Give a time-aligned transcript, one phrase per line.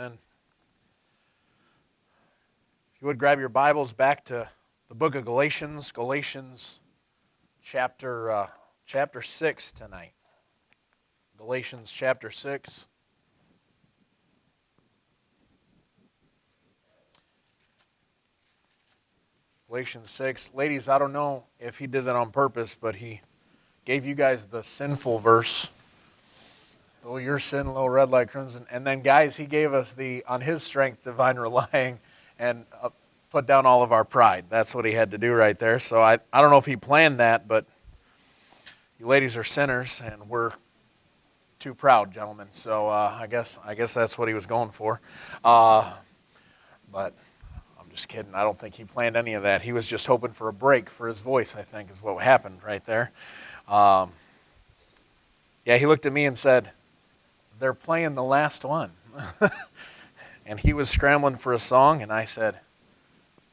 [0.00, 0.18] Amen.
[2.94, 4.48] If you would grab your Bibles back to
[4.88, 6.80] the book of Galatians, Galatians
[7.62, 8.46] chapter, uh,
[8.86, 10.12] chapter 6 tonight.
[11.36, 12.86] Galatians chapter 6.
[19.68, 20.50] Galatians 6.
[20.54, 23.20] Ladies, I don't know if he did that on purpose, but he
[23.84, 25.68] gave you guys the sinful verse.
[27.04, 28.66] Oh, your sin, little red like crimson.
[28.70, 31.98] And then, guys, he gave us the on his strength, divine relying,
[32.38, 32.90] and uh,
[33.30, 34.44] put down all of our pride.
[34.50, 35.78] That's what he had to do right there.
[35.78, 37.64] So I, I don't know if he planned that, but
[38.98, 40.52] you ladies are sinners, and we're
[41.58, 42.48] too proud, gentlemen.
[42.52, 45.00] So uh, I guess I guess that's what he was going for.
[45.42, 45.90] Uh,
[46.92, 47.14] but
[47.78, 48.34] I'm just kidding.
[48.34, 49.62] I don't think he planned any of that.
[49.62, 52.60] He was just hoping for a break for his voice, I think, is what happened
[52.62, 53.10] right there.
[53.68, 54.12] Um,
[55.64, 56.72] yeah, he looked at me and said,
[57.60, 58.90] They're playing the last one.
[60.46, 62.58] and he was scrambling for a song, and I said,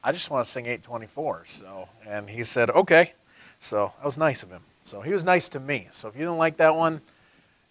[0.02, 1.44] I just want to sing 824.
[1.48, 3.14] So, and he said, Okay.
[3.60, 4.62] So that was nice of him.
[4.84, 5.90] So he was nice to me.
[5.92, 7.02] So if you don't like that one,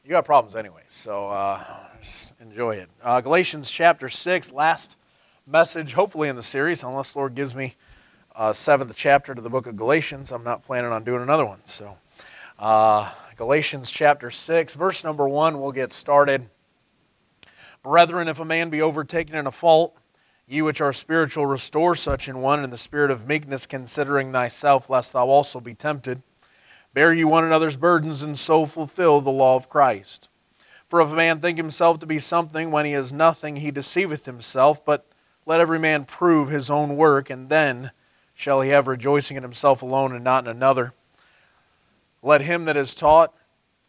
[0.05, 0.83] you got problems anyway.
[0.88, 1.62] So uh,
[2.02, 2.91] just enjoy it.
[3.03, 4.98] Uh, Galatians chapter 6, last
[5.47, 7.77] message, hopefully in the series, unless Lord gives me
[8.38, 10.30] a seventh chapter to the book of Galatians.
[10.32, 11.60] I'm not planning on doing another one.
[11.64, 11.97] So,
[12.58, 16.48] uh, Galatians chapter 6, verse number 1, we'll get started.
[17.82, 19.94] Brethren, if a man be overtaken in a fault,
[20.48, 24.88] ye which are spiritual, restore such in one in the spirit of meekness, considering thyself,
[24.88, 26.22] lest thou also be tempted.
[26.94, 30.30] Bear ye one another's burdens, and so fulfill the law of Christ.
[30.88, 34.24] For if a man think himself to be something when he is nothing, he deceiveth
[34.24, 34.82] himself.
[34.82, 35.04] But
[35.44, 37.90] let every man prove his own work, and then
[38.34, 40.94] shall he have rejoicing in himself alone and not in another.
[42.27, 43.32] Let him that is taught,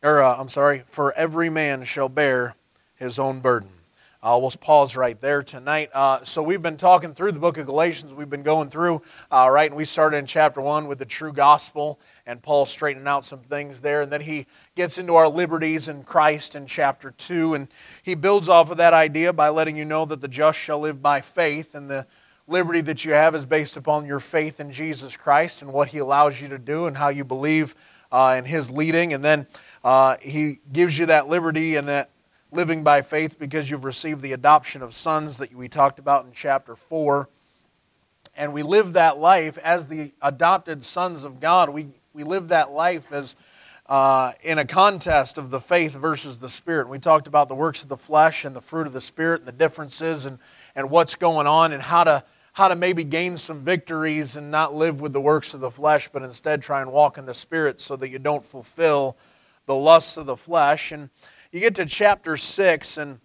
[0.04, 2.56] or uh, I'm sorry, for every man shall bear
[2.94, 3.70] his own burden.
[4.22, 5.90] Uh, we'll pause right there tonight.
[5.92, 8.14] Uh, so we've been talking through the book of Galatians.
[8.14, 11.34] We've been going through, uh, right, and we started in chapter 1 with the true
[11.34, 14.04] gospel, and Paul straightening out some things there.
[14.04, 17.68] And then he gets into our liberties in Christ in chapter 2, and
[18.04, 21.02] he builds off of that idea by letting you know that the just shall live
[21.02, 22.06] by faith, and the
[22.48, 25.98] liberty that you have is based upon your faith in Jesus Christ and what he
[25.98, 27.74] allows you to do and how you believe
[28.12, 29.14] uh, in his leading.
[29.14, 29.48] And then
[29.84, 32.10] uh, he gives you that liberty and that
[32.52, 36.32] living by faith because you've received the adoption of sons that we talked about in
[36.34, 37.30] chapter 4.
[38.36, 41.70] And we live that life as the adopted sons of God.
[41.70, 43.36] We, we live that life as
[43.88, 46.90] uh, in a contest of the faith versus the spirit.
[46.90, 49.48] We talked about the works of the flesh and the fruit of the spirit and
[49.48, 50.40] the differences and,
[50.76, 52.24] and what's going on and how to,
[52.58, 56.10] how to maybe gain some victories and not live with the works of the flesh,
[56.12, 59.16] but instead try and walk in the spirit so that you don't fulfill
[59.68, 60.92] the lusts of the flesh.
[60.92, 61.12] And
[61.52, 63.20] you get to chapter 6, and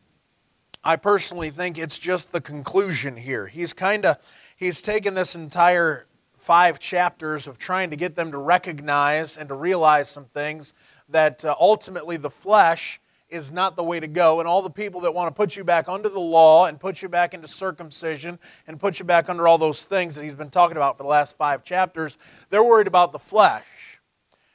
[0.84, 3.46] I personally think it's just the conclusion here.
[3.46, 4.18] He's kind of
[4.54, 6.04] he's taken this entire
[6.36, 10.74] five chapters of trying to get them to recognize and to realize some things
[11.08, 13.00] that uh, ultimately the flesh
[13.32, 14.38] is not the way to go.
[14.38, 17.02] And all the people that want to put you back under the law and put
[17.02, 20.50] you back into circumcision and put you back under all those things that he's been
[20.50, 22.18] talking about for the last five chapters,
[22.50, 24.00] they're worried about the flesh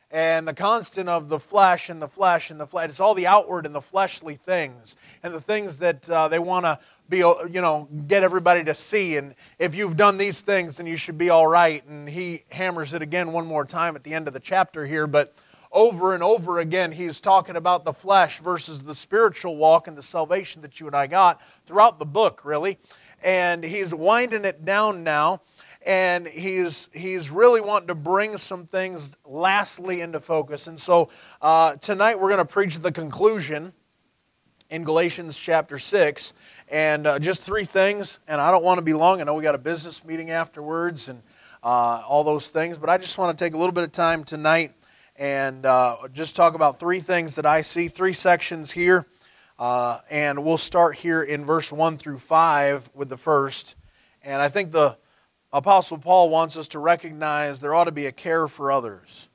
[0.09, 2.89] and the constant of the flesh and the flesh and the flesh.
[2.89, 6.65] It's all the outward and the fleshly things and the things that uh, they want
[6.65, 9.17] to be, uh, you know, get everybody to see.
[9.17, 11.85] And if you've done these things, then you should be all right.
[11.85, 15.07] And he hammers it again one more time at the end of the chapter here.
[15.07, 15.33] But
[15.72, 20.03] over and over again, he's talking about the flesh versus the spiritual walk and the
[20.03, 22.78] salvation that you and I got throughout the book, really.
[23.23, 25.41] And he's winding it down now
[25.85, 30.67] and he's he's really wanting to bring some things lastly into focus.
[30.67, 31.09] And so
[31.41, 33.73] uh, tonight we're going to preach the conclusion
[34.69, 36.33] in galatians chapter 6
[36.69, 39.22] and uh, just three things and i don't want to be long.
[39.22, 41.23] I know we got a business meeting afterwards and
[41.63, 44.25] uh, all those things but i just want to take a little bit of time
[44.25, 44.73] tonight
[45.17, 49.07] and uh, just talk about three things that i see three sections here
[49.59, 53.75] uh, and we'll start here in verse 1 through 5 with the first
[54.24, 54.97] and i think the
[55.53, 59.30] Apostle Paul wants us to recognize there ought to be a care for others.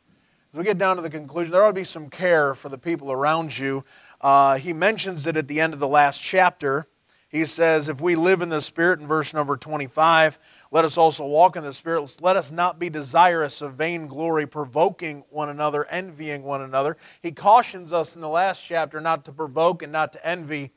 [0.52, 2.76] As we get down to the conclusion, there ought to be some care for the
[2.76, 3.82] people around you.
[4.20, 6.86] Uh, he mentions it at the end of the last chapter.
[7.30, 10.38] He says, If we live in the Spirit, in verse number 25,
[10.72, 12.16] let us also walk in the Spirit.
[12.20, 16.96] Let us not be desirous of vain glory, provoking one another, envying one another.
[17.22, 20.72] He cautions us in the last chapter not to provoke and not to envy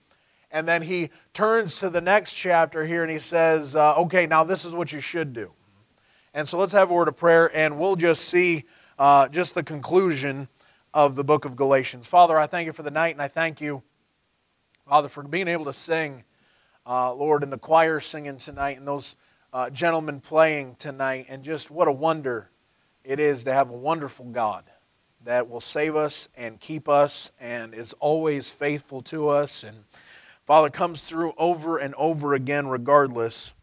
[0.56, 4.46] and then he turns to the next chapter here and he says, uh, okay, now
[4.46, 5.52] this is what you should do.
[6.34, 8.64] And so let's have a word of prayer and we'll just see
[8.98, 10.48] uh, just the conclusion
[10.94, 12.08] of the book of Galatians.
[12.08, 13.84] Father, I thank you for the night and I thank you,
[14.88, 16.24] Father, for being able to sing
[16.86, 19.16] uh, Lord, in the choir singing tonight, and those
[19.56, 22.50] uh, gentlemen playing tonight, and just what a wonder
[23.06, 24.66] it is to have a wonderful God
[25.24, 29.64] that will save us and keep us and is always faithful to us.
[29.64, 29.86] And
[30.44, 33.54] Father comes through over and over again, regardless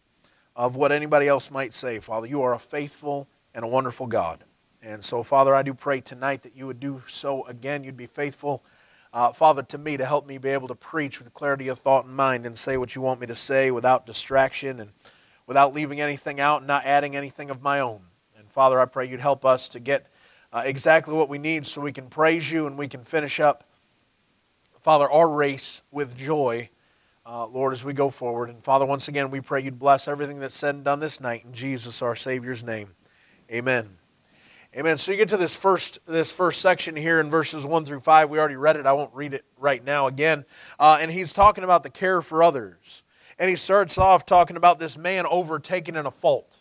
[0.57, 2.01] of what anybody else might say.
[2.01, 4.45] Father, you are a faithful and a wonderful God.
[4.83, 7.85] And so, Father, I do pray tonight that you would do so again.
[7.85, 8.65] You'd be faithful,
[9.13, 12.07] uh, Father, to me to help me be able to preach with clarity of thought
[12.07, 14.93] and mind and say what you want me to say without distraction and
[15.47, 18.03] without leaving anything out and not adding anything of my own.
[18.39, 20.07] And Father, I pray you'd help us to get
[20.53, 23.65] uh, exactly what we need so we can praise you and we can finish up,
[24.81, 26.69] Father, our race with joy,
[27.25, 28.51] uh, Lord, as we go forward.
[28.51, 31.45] And Father, once again, we pray you'd bless everything that's said and done this night
[31.45, 32.89] in Jesus, our Savior's name.
[33.51, 33.97] Amen.
[34.75, 34.97] Amen.
[34.97, 38.31] So you get to this first this first section here in verses one through five.
[38.31, 38.87] We already read it.
[38.87, 40.47] I won't read it right now again.
[40.79, 43.03] Uh, and he's talking about the care for others.
[43.43, 46.61] And he starts off talking about this man overtaken in a fault.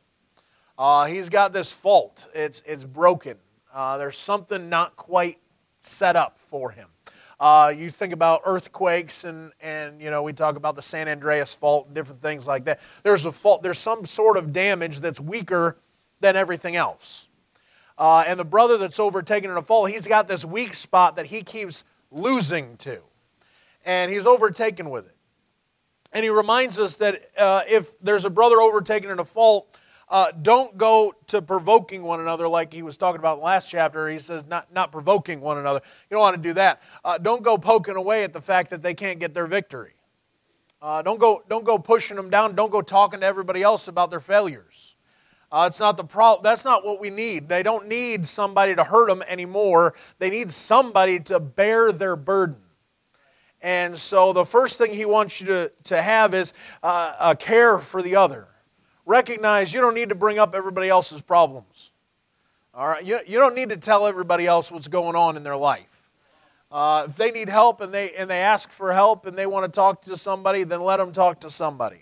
[0.80, 2.26] Uh, he's got this fault.
[2.34, 3.38] It's it's broken.
[3.72, 5.38] Uh, there's something not quite
[5.80, 6.88] set up for him.
[7.40, 11.54] Uh, you think about earthquakes and, and you know we talk about the San Andreas
[11.54, 12.80] fault and different things like that.
[13.04, 13.62] There's a fault.
[13.62, 15.78] There's some sort of damage that's weaker
[16.20, 17.28] than everything else.
[17.96, 21.28] Uh, and the brother that's overtaken in a fall, he's got this weak spot that
[21.28, 23.02] he keeps losing to.
[23.86, 25.16] And he's overtaken with it.
[26.14, 29.78] And he reminds us that uh, if there's a brother overtaken in a fault,
[30.10, 33.70] uh, don't go to provoking one another like he was talking about in the last
[33.70, 34.10] chapter.
[34.10, 35.80] He says, not, not provoking one another.
[36.10, 36.82] You don't want to do that.
[37.06, 39.94] Uh, don't go poking away at the fact that they can't get their victory.
[40.82, 42.56] Uh, don't, go, don't go pushing them down.
[42.56, 44.96] Don't go talking to everybody else about their failures.
[45.50, 46.44] Uh, it's not the problem.
[46.44, 47.48] That's not what we need.
[47.48, 49.94] They don't need somebody to hurt them anymore.
[50.20, 52.58] They need somebody to bear their burden.
[53.62, 57.78] And so the first thing he wants you to, to have is uh, a care
[57.78, 58.48] for the other.
[59.06, 61.92] Recognize you don't need to bring up everybody else's problems.
[62.74, 65.58] All right, you, you don't need to tell everybody else what's going on in their
[65.58, 66.10] life.
[66.72, 69.66] Uh, if they need help and they and they ask for help and they want
[69.66, 72.02] to talk to somebody, then let them talk to somebody.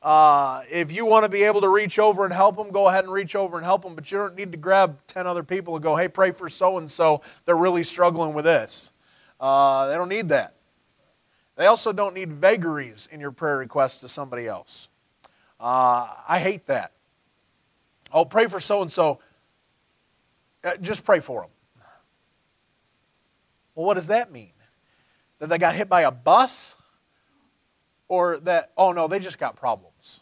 [0.00, 3.04] Uh, if you want to be able to reach over and help them, go ahead
[3.04, 5.74] and reach over and help them, but you don't need to grab 10 other people
[5.74, 7.22] and go, hey, pray for so and so.
[7.46, 8.92] They're really struggling with this.
[9.40, 10.53] Uh, they don't need that.
[11.56, 14.88] They also don't need vagaries in your prayer request to somebody else.
[15.60, 16.92] Uh, I hate that.
[18.12, 19.20] Oh, pray for so and so.
[20.80, 21.50] Just pray for them.
[23.74, 24.52] Well, what does that mean?
[25.38, 26.76] That they got hit by a bus?
[28.08, 30.20] Or that, oh no, they just got problems?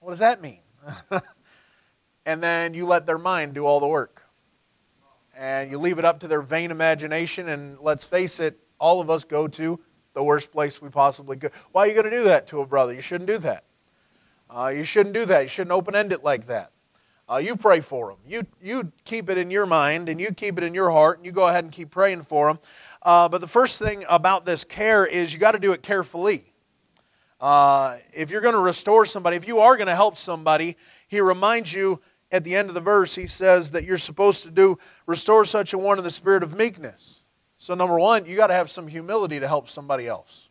[0.00, 0.60] What does that mean?
[2.26, 4.24] and then you let their mind do all the work.
[5.36, 9.10] And you leave it up to their vain imagination, and let's face it, all of
[9.10, 9.80] us go to
[10.14, 11.52] the worst place we possibly could.
[11.72, 12.92] Why are you going to do that to a brother?
[12.92, 13.64] You shouldn't do that.
[14.50, 15.42] Uh, you shouldn't do that.
[15.42, 16.72] You shouldn't open end it like that.
[17.30, 18.18] Uh, you pray for them.
[18.26, 21.26] You, you keep it in your mind and you keep it in your heart and
[21.26, 22.58] you go ahead and keep praying for them.
[23.02, 26.52] Uh, but the first thing about this care is you got to do it carefully.
[27.40, 30.76] Uh, if you're going to restore somebody, if you are going to help somebody,
[31.06, 32.00] he reminds you
[32.32, 35.72] at the end of the verse, he says that you're supposed to do restore such
[35.72, 37.17] a one in the spirit of meekness.
[37.58, 40.48] So, number one, you got to have some humility to help somebody else.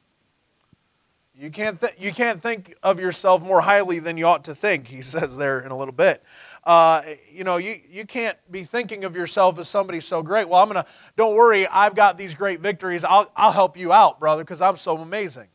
[1.40, 4.88] You can't, th- you can't think of yourself more highly than you ought to think,
[4.88, 6.22] he says there in a little bit.
[6.64, 10.50] Uh, you know, you, you can't be thinking of yourself as somebody so great.
[10.50, 13.04] Well, I'm going to, don't worry, I've got these great victories.
[13.04, 15.48] I'll, I'll help you out, brother, because I'm so amazing.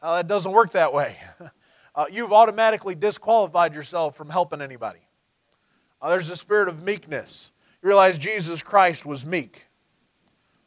[0.00, 1.16] Uh, it doesn't work that way.
[1.92, 5.00] Uh, you've automatically disqualified yourself from helping anybody.
[6.00, 7.50] Uh, there's a spirit of meekness.
[7.82, 9.66] You realize Jesus Christ was meek.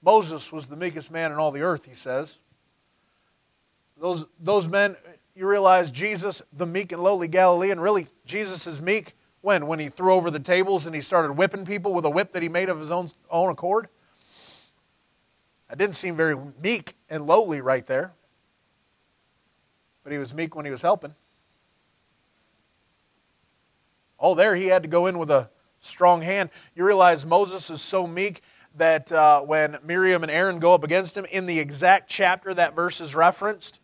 [0.03, 2.37] Moses was the meekest man in all the earth, he says.
[3.97, 4.95] Those, those men,
[5.35, 9.67] you realize Jesus, the meek and lowly Galilean, really, Jesus is meek when?
[9.67, 12.41] When he threw over the tables and he started whipping people with a whip that
[12.41, 13.87] he made of his own, own accord?
[15.69, 18.13] That didn't seem very meek and lowly right there
[20.03, 21.15] but he was meek when he was helping.
[24.19, 25.49] Oh, there he had to go in with a
[25.81, 26.49] strong hand.
[26.75, 28.41] You realize Moses is so meek
[28.75, 32.75] that uh, when Miriam and Aaron go up against him, in the exact chapter that
[32.75, 33.79] verse is referenced,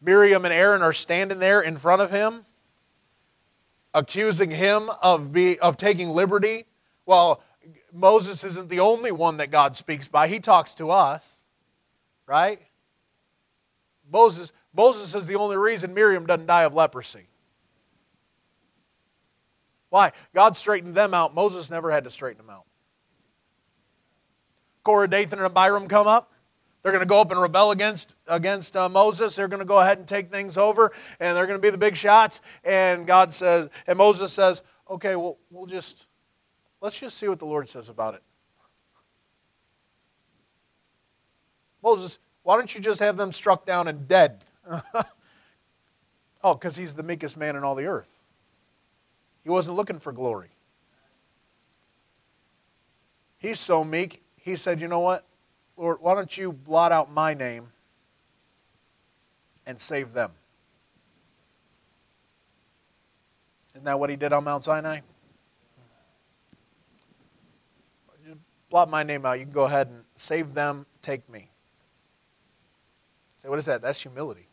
[0.00, 2.44] Miriam and Aaron are standing there in front of him,
[3.94, 6.64] accusing him of, be, of taking liberty.
[7.06, 7.42] Well,
[7.92, 11.44] Moses isn't the only one that God speaks by, he talks to us,
[12.26, 12.60] right?
[14.10, 17.26] Moses, Moses is the only reason Miriam doesn't die of leprosy.
[19.90, 20.12] Why?
[20.34, 21.34] God straightened them out.
[21.34, 22.67] Moses never had to straighten them out.
[24.88, 26.32] Korah, Dathan, and Abiram come up.
[26.82, 29.36] They're going to go up and rebel against, against uh, Moses.
[29.36, 31.76] They're going to go ahead and take things over, and they're going to be the
[31.76, 32.40] big shots.
[32.64, 36.06] And God says, and Moses says, okay, well, we'll just,
[36.80, 38.22] let's just see what the Lord says about it.
[41.82, 44.42] Moses, why don't you just have them struck down and dead?
[46.42, 48.22] oh, because he's the meekest man in all the earth.
[49.44, 50.48] He wasn't looking for glory.
[53.36, 55.24] He's so meek, he said, You know what?
[55.76, 57.68] Lord, why don't you blot out my name
[59.66, 60.32] and save them?
[63.74, 65.00] Isn't that what he did on Mount Sinai?
[68.26, 68.40] Just
[68.70, 69.38] blot my name out.
[69.38, 71.48] You can go ahead and save them, take me.
[73.42, 73.82] Say, what is that?
[73.82, 74.46] That's humility.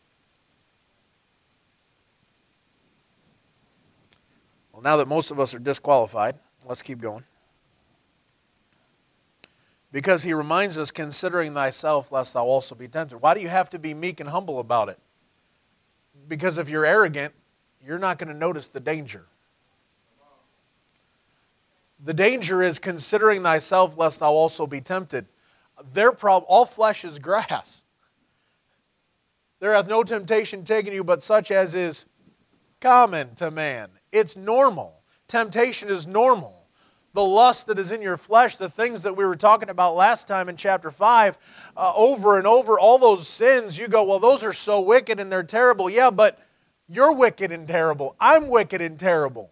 [4.72, 6.36] Well, now that most of us are disqualified,
[6.68, 7.24] let's keep going.
[9.92, 13.18] Because he reminds us, considering thyself, lest thou also be tempted.
[13.18, 14.98] Why do you have to be meek and humble about it?
[16.28, 17.32] Because if you're arrogant,
[17.84, 19.24] you're not going to notice the danger.
[22.04, 25.26] The danger is considering thyself, lest thou also be tempted.
[25.92, 27.84] Their problem, all flesh is grass.
[29.60, 32.04] There hath no temptation taken you but such as is
[32.80, 33.88] common to man.
[34.12, 35.00] It's normal.
[35.28, 36.55] Temptation is normal
[37.16, 40.28] the lust that is in your flesh, the things that we were talking about last
[40.28, 44.44] time in chapter 5, uh, over and over, all those sins, you go, well, those
[44.44, 45.90] are so wicked and they're terrible.
[45.90, 46.38] Yeah, but
[46.86, 48.14] you're wicked and terrible.
[48.20, 49.50] I'm wicked and terrible.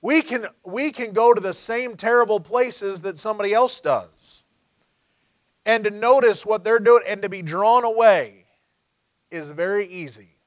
[0.00, 4.44] We can, we can go to the same terrible places that somebody else does.
[5.66, 8.46] And to notice what they're doing and to be drawn away
[9.30, 10.38] is very easy.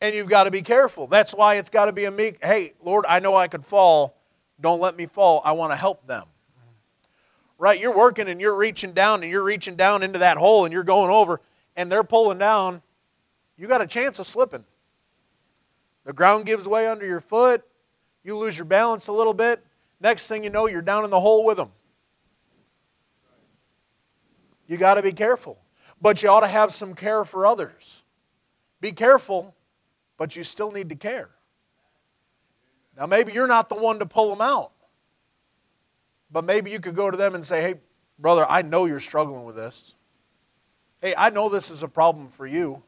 [0.00, 1.08] And you've got to be careful.
[1.08, 4.21] That's why it's got to be a meek, hey, Lord, I know I could fall
[4.62, 5.42] don't let me fall.
[5.44, 6.24] I want to help them.
[7.58, 7.78] Right?
[7.78, 10.82] You're working and you're reaching down and you're reaching down into that hole and you're
[10.84, 11.40] going over
[11.76, 12.82] and they're pulling down.
[13.56, 14.64] You got a chance of slipping.
[16.04, 17.62] The ground gives way under your foot.
[18.24, 19.64] You lose your balance a little bit.
[20.00, 21.70] Next thing you know, you're down in the hole with them.
[24.66, 25.58] You got to be careful.
[26.00, 28.02] But you ought to have some care for others.
[28.80, 29.54] Be careful,
[30.16, 31.30] but you still need to care.
[32.96, 34.72] Now, maybe you're not the one to pull them out,
[36.30, 37.74] but maybe you could go to them and say, hey,
[38.18, 39.94] brother, I know you're struggling with this.
[41.00, 42.82] Hey, I know this is a problem for you.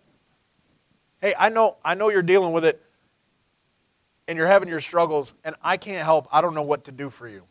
[1.20, 2.82] Hey, I know, I know you're dealing with it
[4.28, 6.28] and you're having your struggles, and I can't help.
[6.32, 7.44] I don't know what to do for you.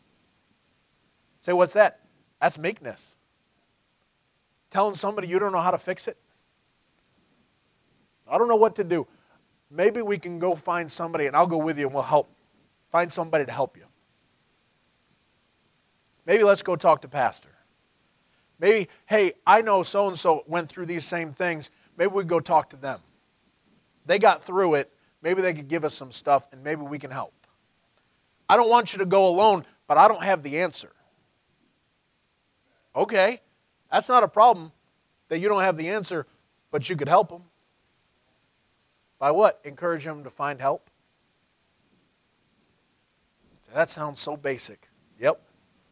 [1.40, 2.00] Say, what's that?
[2.40, 3.16] That's meekness.
[4.70, 6.16] Telling somebody you don't know how to fix it.
[8.28, 9.06] I don't know what to do.
[9.70, 12.28] Maybe we can go find somebody, and I'll go with you and we'll help
[12.94, 13.86] Find somebody to help you.
[16.26, 17.48] Maybe let's go talk to pastor.
[18.60, 21.72] Maybe, hey, I know so and so went through these same things.
[21.98, 23.00] Maybe we go talk to them.
[24.06, 24.92] They got through it.
[25.22, 27.34] Maybe they could give us some stuff and maybe we can help.
[28.48, 30.92] I don't want you to go alone, but I don't have the answer.
[32.94, 33.40] Okay,
[33.90, 34.70] that's not a problem
[35.30, 36.28] that you don't have the answer,
[36.70, 37.42] but you could help them.
[39.18, 39.60] By what?
[39.64, 40.90] Encourage them to find help.
[43.74, 44.88] That sounds so basic.
[45.18, 45.40] Yep,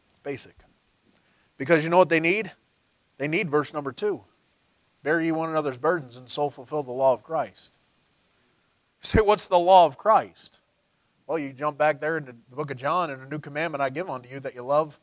[0.09, 0.55] it's basic.
[1.57, 2.53] Because you know what they need?
[3.17, 4.23] They need verse number two
[5.03, 7.77] Bear ye one another's burdens and so fulfill the law of Christ.
[9.01, 10.61] You say, what's the law of Christ?
[11.27, 13.89] Well, you jump back there into the book of John, and a new commandment I
[13.89, 14.99] give unto you that you love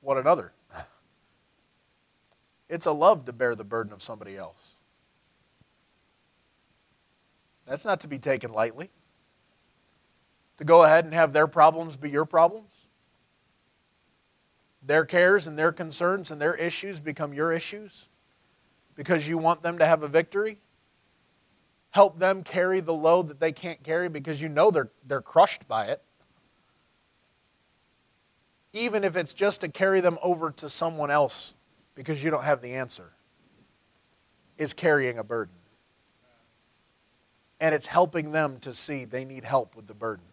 [0.00, 0.52] one another.
[2.66, 4.72] It's a love to bear the burden of somebody else.
[7.66, 8.90] That's not to be taken lightly
[10.58, 12.70] to go ahead and have their problems be your problems?
[14.86, 18.06] Their cares and their concerns and their issues become your issues
[18.96, 20.58] because you want them to have a victory?
[21.90, 25.66] Help them carry the load that they can't carry because you know they're, they're crushed
[25.66, 26.02] by it.
[28.72, 31.54] Even if it's just to carry them over to someone else
[31.94, 33.12] because you don't have the answer,
[34.58, 35.54] is carrying a burden.
[37.60, 40.24] And it's helping them to see they need help with the burden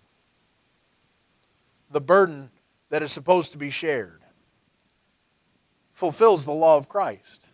[1.92, 2.50] the burden
[2.90, 4.22] that is supposed to be shared.
[5.94, 7.50] Fulfills the law of Christ.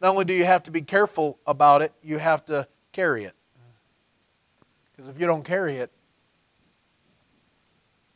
[0.00, 3.34] Not only do you have to be careful about it, you have to carry it.
[4.90, 5.90] Because if you don't carry it,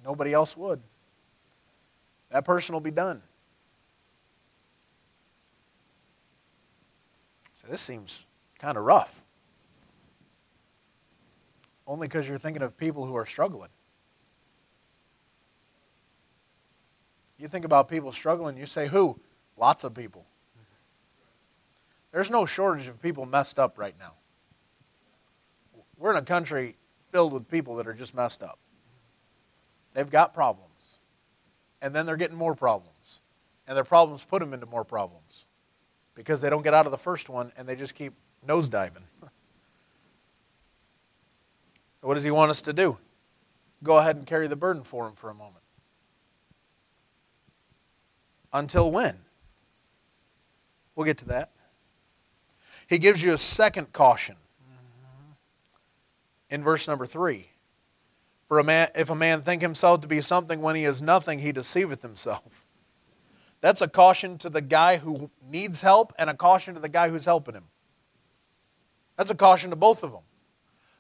[0.05, 0.81] nobody else would.
[2.31, 3.23] That person will be done.
[7.63, 8.27] So this seems
[8.59, 9.23] kind of rough.
[11.87, 13.71] Only because you're thinking of people who are struggling.
[17.45, 19.21] You think about people struggling, you say, who?
[19.59, 20.25] Lots of people.
[22.11, 24.13] There's no shortage of people messed up right now.
[25.99, 26.75] We're in a country
[27.13, 28.59] filled with people that are just messed up.
[29.93, 30.71] They've got problems.
[31.83, 33.21] And then they're getting more problems.
[33.69, 35.45] And their problems put them into more problems
[36.15, 38.15] because they don't get out of the first one and they just keep
[38.49, 39.05] nosediving.
[42.01, 42.97] what does he want us to do?
[43.83, 45.64] Go ahead and carry the burden for him for a moment.
[48.55, 49.17] Until when?
[50.95, 51.51] We'll get to that.
[52.87, 54.37] He gives you a second caution
[56.49, 57.49] in verse number 3.
[58.47, 61.41] For a man, if a man think himself to be something when he is nothing,
[61.41, 62.65] he deceiveth himself.
[63.61, 67.09] That's a caution to the guy who needs help and a caution to the guy
[67.09, 67.65] who's helping him.
[69.17, 70.21] That's a caution to both of them.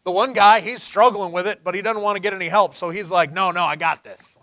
[0.02, 2.74] The one guy, he's struggling with it, but he doesn't want to get any help,
[2.74, 4.38] so he's like, no, no, I got this.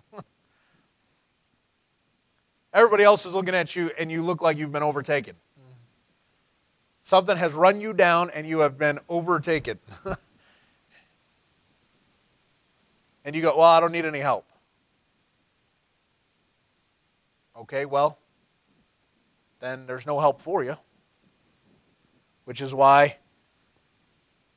[2.74, 5.36] Everybody else is looking at you, and you look like you've been overtaken.
[7.02, 9.80] Something has run you down, and you have been overtaken.
[13.26, 14.46] and you go, well, I don't need any help.
[17.58, 18.18] Okay, well,
[19.60, 20.78] then there's no help for you.
[22.46, 23.18] Which is why,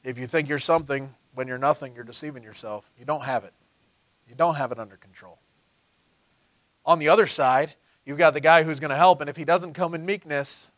[0.05, 2.89] if you think you're something when you're nothing, you're deceiving yourself.
[2.99, 3.53] You don't have it.
[4.29, 5.39] You don't have it under control.
[6.87, 9.45] On the other side, you've got the guy who's going to help, and if he
[9.45, 10.71] doesn't come in meekness,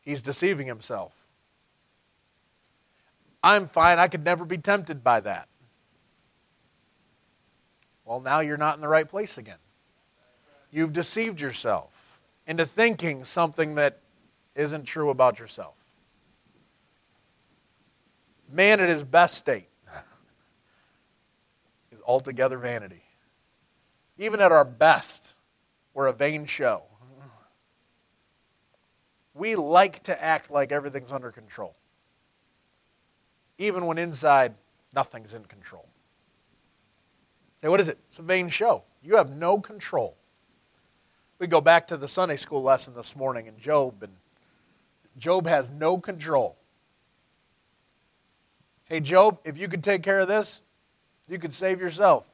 [0.00, 1.12] he's deceiving himself.
[3.42, 3.98] I'm fine.
[3.98, 5.48] I could never be tempted by that.
[8.04, 9.58] Well, now you're not in the right place again.
[10.70, 14.00] You've deceived yourself into thinking something that
[14.54, 15.74] isn't true about yourself.
[18.50, 19.68] Man at his best state
[21.92, 23.02] is altogether vanity.
[24.18, 25.34] Even at our best,
[25.96, 26.82] we're a vain show.
[29.34, 31.74] We like to act like everything's under control,
[33.58, 34.54] even when inside
[34.94, 35.86] nothing's in control.
[37.60, 37.98] Say, what is it?
[38.06, 38.84] It's a vain show.
[39.02, 40.16] You have no control
[41.38, 44.12] we go back to the Sunday school lesson this morning in Job, and
[45.18, 46.56] Job has no control.
[48.84, 50.62] Hey, Job, if you could take care of this,
[51.28, 52.26] you could save yourself.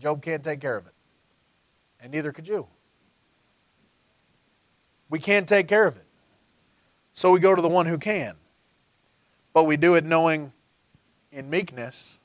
[0.00, 0.92] Job can't take care of it.
[2.00, 2.66] And neither could you.
[5.08, 6.04] We can't take care of it.
[7.14, 8.34] So we go to the one who can.
[9.52, 10.52] But we do it knowing
[11.32, 12.18] in meekness,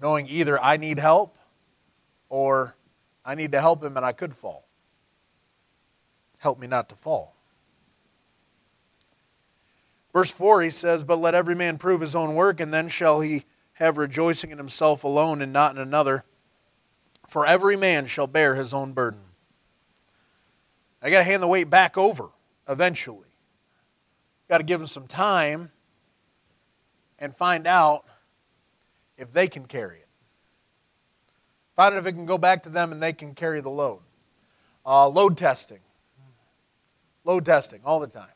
[0.00, 1.36] knowing either I need help
[2.28, 2.74] or
[3.24, 4.64] I need to help him and I could fall.
[6.38, 7.34] Help me not to fall.
[10.12, 13.20] Verse 4, he says, But let every man prove his own work, and then shall
[13.20, 16.24] he have rejoicing in himself alone and not in another.
[17.26, 19.20] For every man shall bear his own burden.
[21.04, 22.30] I got to hand the weight back over
[22.66, 23.28] eventually.
[24.48, 25.70] Got to give them some time
[27.18, 28.06] and find out
[29.18, 30.08] if they can carry it.
[31.76, 34.00] Find out if it can go back to them and they can carry the load.
[34.86, 35.80] Uh, load testing.
[37.22, 38.28] Load testing all the time.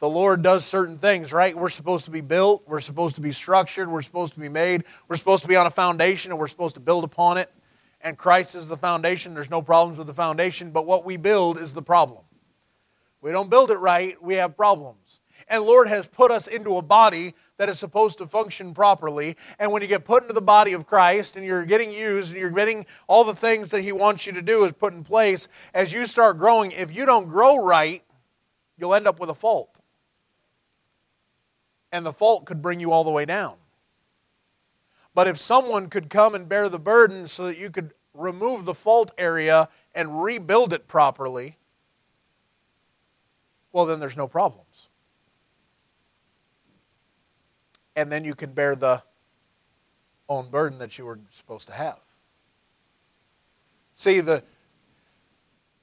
[0.00, 1.56] The Lord does certain things, right?
[1.56, 4.84] We're supposed to be built, we're supposed to be structured, we're supposed to be made,
[5.08, 7.50] we're supposed to be on a foundation, and we're supposed to build upon it.
[8.00, 9.34] And Christ is the foundation.
[9.34, 12.24] There's no problems with the foundation, but what we build is the problem.
[13.20, 15.20] We don't build it right, we have problems.
[15.48, 19.36] And Lord has put us into a body that is supposed to function properly.
[19.58, 22.40] And when you get put into the body of Christ and you're getting used and
[22.40, 25.48] you're getting all the things that He wants you to do is put in place,
[25.72, 28.02] as you start growing, if you don't grow right,
[28.76, 29.80] you'll end up with a fault.
[31.92, 33.54] And the fault could bring you all the way down.
[35.18, 38.72] But if someone could come and bear the burden so that you could remove the
[38.74, 41.56] fault area and rebuild it properly,
[43.72, 44.68] well, then there's no problems.
[47.98, 49.02] and then you can bear the
[50.28, 51.98] own burden that you were supposed to have.
[53.96, 54.44] See, the,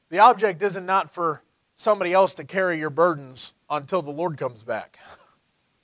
[0.07, 1.41] the object isn't not for
[1.75, 4.97] somebody else to carry your burdens until the Lord comes back.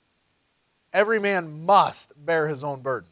[0.94, 3.11] Every man must bear his own burden.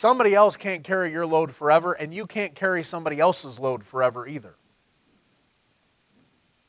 [0.00, 4.26] Somebody else can't carry your load forever, and you can't carry somebody else's load forever
[4.26, 4.54] either.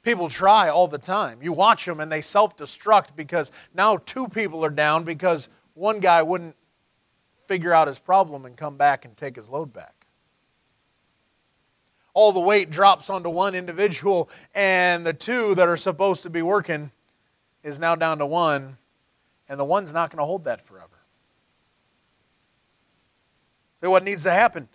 [0.04, 1.42] People try all the time.
[1.42, 6.02] You watch them and they self destruct because now two people are down because one
[6.02, 6.58] guy wouldn't
[7.48, 10.08] figure out his problem and come back and take his load back.
[12.14, 16.42] All the weight drops onto one individual, and the two that are supposed to be
[16.42, 16.92] working
[17.64, 18.76] is now down to one,
[19.48, 21.01] and the one's not going to hold that forever.
[23.82, 24.70] So, what needs to happen?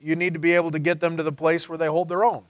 [0.00, 2.24] You need to be able to get them to the place where they hold their
[2.24, 2.44] own.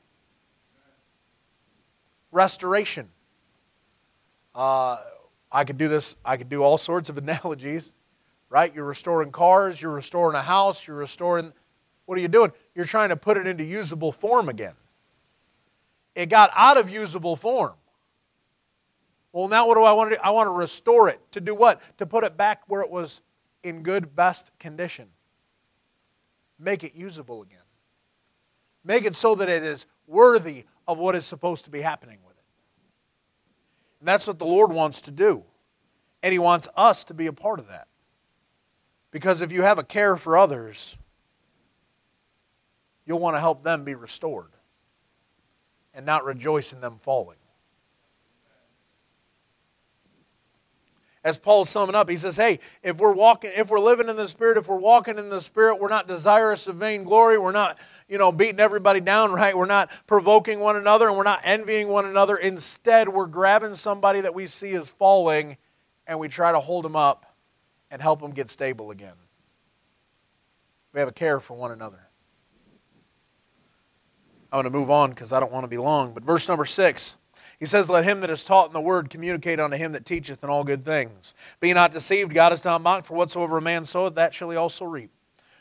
[2.30, 3.08] restoration.
[4.54, 4.98] Uh,
[5.50, 7.92] I could do this, I could do all sorts of analogies,
[8.48, 8.74] right?
[8.74, 11.52] You're restoring cars, you're restoring a house, you're restoring,
[12.06, 12.52] what are you doing?
[12.74, 14.74] You're trying to put it into usable form again.
[16.14, 17.74] It got out of usable form.
[19.32, 20.22] Well, now what do I want to do?
[20.22, 21.20] I want to restore it.
[21.32, 21.80] To do what?
[21.98, 23.22] To put it back where it was
[23.62, 25.08] in good, best condition.
[26.58, 27.58] Make it usable again.
[28.84, 32.36] Make it so that it is worthy of what is supposed to be happening with
[32.36, 32.44] it.
[34.00, 35.44] And that's what the Lord wants to do.
[36.22, 37.88] And He wants us to be a part of that.
[39.10, 40.96] Because if you have a care for others,
[43.04, 44.50] you'll want to help them be restored
[45.94, 47.36] and not rejoice in them falling.
[51.24, 54.26] As Paul's summing up, he says, Hey, if we're walking, if we're living in the
[54.26, 58.18] Spirit, if we're walking in the Spirit, we're not desirous of vainglory, we're not, you
[58.18, 59.56] know, beating everybody down, right?
[59.56, 62.36] We're not provoking one another and we're not envying one another.
[62.36, 65.56] Instead, we're grabbing somebody that we see is falling
[66.06, 67.36] and we try to hold them up
[67.90, 69.14] and help them get stable again.
[70.92, 72.08] We have a care for one another.
[74.52, 76.12] I'm going to move on because I don't want to be long.
[76.12, 77.16] But verse number six.
[77.62, 80.42] He says, Let him that is taught in the word communicate unto him that teacheth
[80.42, 81.32] in all good things.
[81.60, 84.56] Be not deceived, God is not mocked, for whatsoever a man soweth, that shall he
[84.56, 85.12] also reap.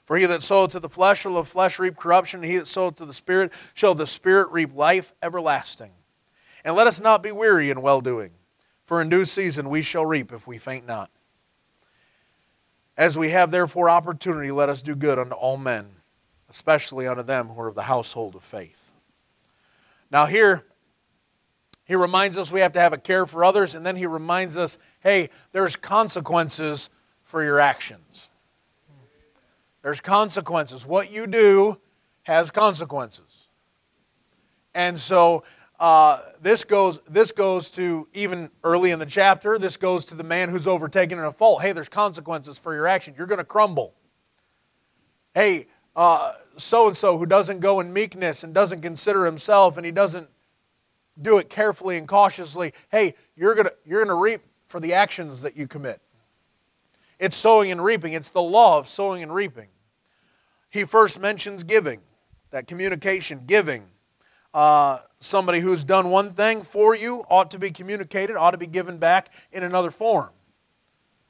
[0.03, 2.65] For he that soweth to the flesh shall of flesh reap corruption, and he that
[2.65, 5.91] soweth to the Spirit shall the Spirit reap life everlasting.
[6.65, 8.31] And let us not be weary in well doing,
[8.83, 11.11] for in due season we shall reap if we faint not.
[12.97, 15.97] As we have therefore opportunity, let us do good unto all men,
[16.49, 18.91] especially unto them who are of the household of faith.
[20.09, 20.65] Now, here,
[21.85, 24.57] he reminds us we have to have a care for others, and then he reminds
[24.57, 26.89] us hey, there's consequences
[27.23, 28.29] for your actions.
[29.81, 30.85] There's consequences.
[30.85, 31.79] What you do
[32.23, 33.47] has consequences.
[34.75, 35.43] And so
[35.79, 39.57] uh, this goes this goes to even early in the chapter.
[39.57, 41.61] This goes to the man who's overtaken in a fault.
[41.61, 43.15] Hey, there's consequences for your action.
[43.17, 43.95] You're going to crumble.
[45.33, 49.91] Hey, so and so who doesn't go in meekness and doesn't consider himself and he
[49.91, 50.29] doesn't
[51.21, 55.41] do it carefully and cautiously, hey, you're going you're going to reap for the actions
[55.41, 56.01] that you commit.
[57.19, 59.67] It's sowing and reaping, it's the law of sowing and reaping.
[60.69, 61.99] He first mentions giving,
[62.49, 63.83] that communication, giving.
[64.53, 68.67] Uh, somebody who's done one thing for you ought to be communicated, ought to be
[68.67, 70.29] given back in another form,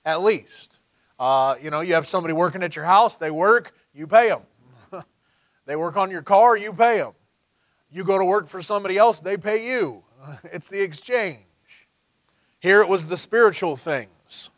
[0.06, 0.80] at least.
[1.19, 4.41] Uh, you know, you have somebody working at your house, they work, you pay them.
[5.65, 7.13] they work on your car, you pay them.
[7.91, 10.04] You go to work for somebody else, they pay you.
[10.45, 11.39] It's the exchange.
[12.60, 14.51] Here it was the spiritual things.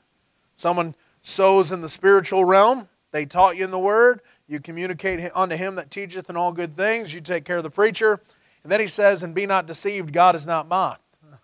[0.56, 5.56] Someone sows in the spiritual realm, they taught you in the word, you communicate unto
[5.56, 8.20] him that teacheth in all good things, you take care of the preacher.
[8.64, 11.02] And then he says, And be not deceived, God is not mocked.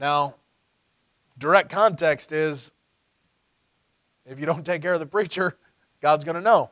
[0.00, 0.34] Now,
[1.38, 2.72] direct context is
[4.26, 5.56] if you don't take care of the preacher,
[6.00, 6.70] God's going to know.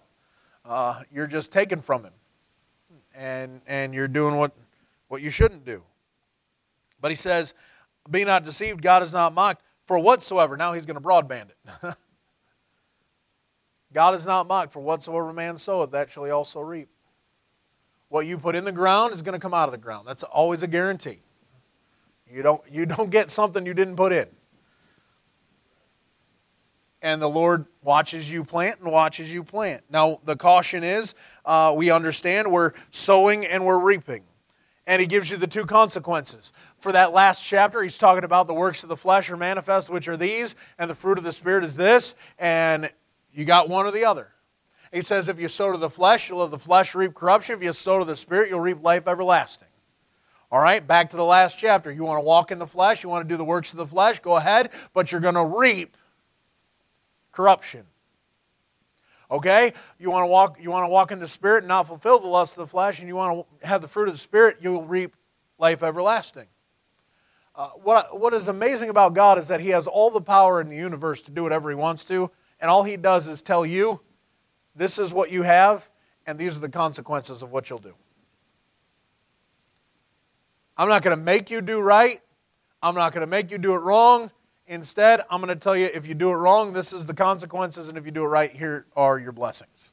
[0.65, 2.13] Uh, you're just taken from him
[3.21, 4.53] and, and you're doing what,
[5.09, 5.83] what you shouldn't do.
[7.03, 7.55] But he says,
[8.11, 10.57] Be not deceived, God is not mocked, for whatsoever.
[10.57, 11.95] Now he's going to broadband it.
[13.93, 16.89] God is not mocked, for whatsoever man soweth, that shall he also reap.
[18.09, 20.09] What you put in the ground is going to come out of the ground.
[20.09, 21.19] That's always a guarantee.
[22.33, 24.29] You don't, you don't get something you didn't put in
[27.03, 29.83] and the Lord watches you plant and watches you plant.
[29.91, 34.25] Now, the caution is uh, we understand we're sowing and we're reaping.
[34.87, 36.53] And he gives you the two consequences.
[36.79, 40.09] For that last chapter, he's talking about the works of the flesh are manifest, which
[40.09, 42.91] are these, and the fruit of the Spirit is this, and
[43.33, 44.29] you got one or the other.
[44.93, 47.55] He says, if you sow to the flesh, you'll of the flesh reap corruption.
[47.55, 49.69] If you sow to the Spirit, you'll reap life everlasting.
[50.51, 51.93] All right, back to the last chapter.
[51.93, 53.87] You want to walk in the flesh, you want to do the works of the
[53.87, 55.97] flesh, go ahead, but you're going to reap
[57.33, 57.85] corruption.
[59.31, 59.73] Okay?
[59.99, 62.27] You want to walk you want to walk in the spirit and not fulfill the
[62.27, 64.85] lust of the flesh and you want to have the fruit of the spirit, you'll
[64.85, 65.15] reap
[65.59, 66.47] life everlasting.
[67.55, 70.69] Uh, what, what is amazing about God is that He has all the power in
[70.69, 74.01] the universe to do whatever He wants to, and all He does is tell you,
[74.75, 75.91] this is what you have,
[76.27, 77.95] and these are the consequences of what you'll do.
[80.77, 82.23] I'm not going to make you do right.
[82.83, 84.31] I'm not going to make you do it wrong.
[84.71, 87.89] Instead, I'm going to tell you if you do it wrong, this is the consequences,
[87.89, 89.91] and if you do it right, here are your blessings.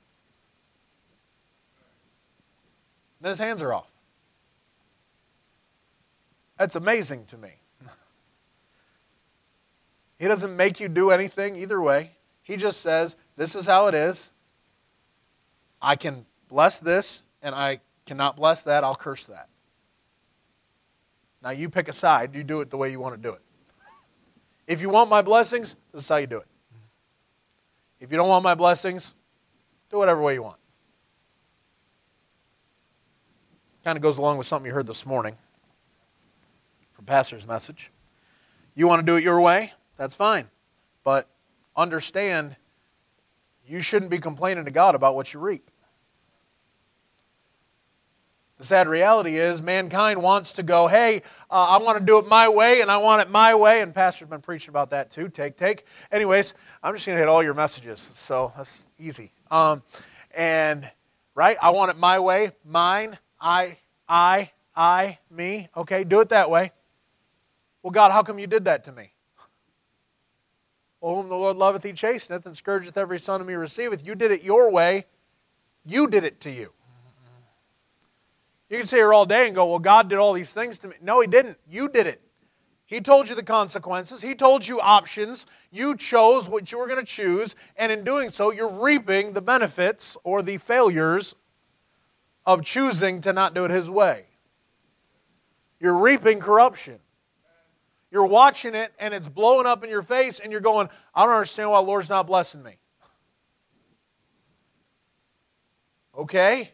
[3.19, 3.89] Then his hands are off.
[6.59, 7.53] That's amazing to me.
[10.19, 12.11] he doesn't make you do anything either way.
[12.43, 14.29] He just says, This is how it is.
[15.81, 18.83] I can bless this, and I cannot bless that.
[18.83, 19.49] I'll curse that.
[21.41, 23.41] Now you pick a side, you do it the way you want to do it.
[24.67, 26.47] If you want my blessings, this is how you do it.
[27.99, 29.13] If you don't want my blessings,
[29.89, 30.57] do whatever way you want.
[33.83, 35.35] Kind of goes along with something you heard this morning
[36.93, 37.89] from Pastor's message.
[38.75, 39.73] You want to do it your way?
[39.95, 40.49] That's fine.
[41.03, 41.27] But
[41.75, 42.57] understand
[43.65, 45.69] you shouldn't be complaining to God about what you reap.
[48.57, 52.27] The sad reality is, mankind wants to go, hey, uh, I want to do it
[52.27, 53.81] my way, and I want it my way.
[53.81, 55.29] And Pastor's been preaching about that too.
[55.29, 55.85] Take, take.
[56.11, 59.31] Anyways, I'm just going to hit all your messages, so that's easy.
[59.51, 59.83] Um,
[60.35, 60.89] and,
[61.35, 63.77] right, I want it my way, mine, I,
[64.09, 65.67] I, I, me.
[65.77, 66.71] Okay, do it that way.
[67.83, 69.13] Well, God, how come you did that to me?
[70.99, 74.05] Well, whom the Lord loveth, he chasteneth, and scourgeth every son whom he receiveth.
[74.05, 75.05] You did it your way.
[75.85, 76.73] You did it to you.
[78.69, 80.89] You can sit here all day and go, well, God did all these things to
[80.89, 80.95] me.
[81.01, 81.57] No, He didn't.
[81.69, 82.21] You did it.
[82.85, 84.21] He told you the consequences.
[84.21, 85.45] He told you options.
[85.71, 87.55] You chose what you were going to choose.
[87.75, 91.35] And in doing so, you're reaping the benefits or the failures
[92.45, 94.25] of choosing to not do it His way.
[95.79, 96.99] You're reaping corruption.
[98.09, 101.35] You're watching it and it's blowing up in your face, and you're going, I don't
[101.35, 102.77] understand why the Lord's not blessing me.
[106.17, 106.71] Okay?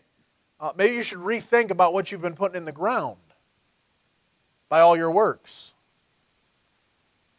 [0.60, 3.18] Uh, maybe you should rethink about what you've been putting in the ground
[4.70, 5.74] by all your works.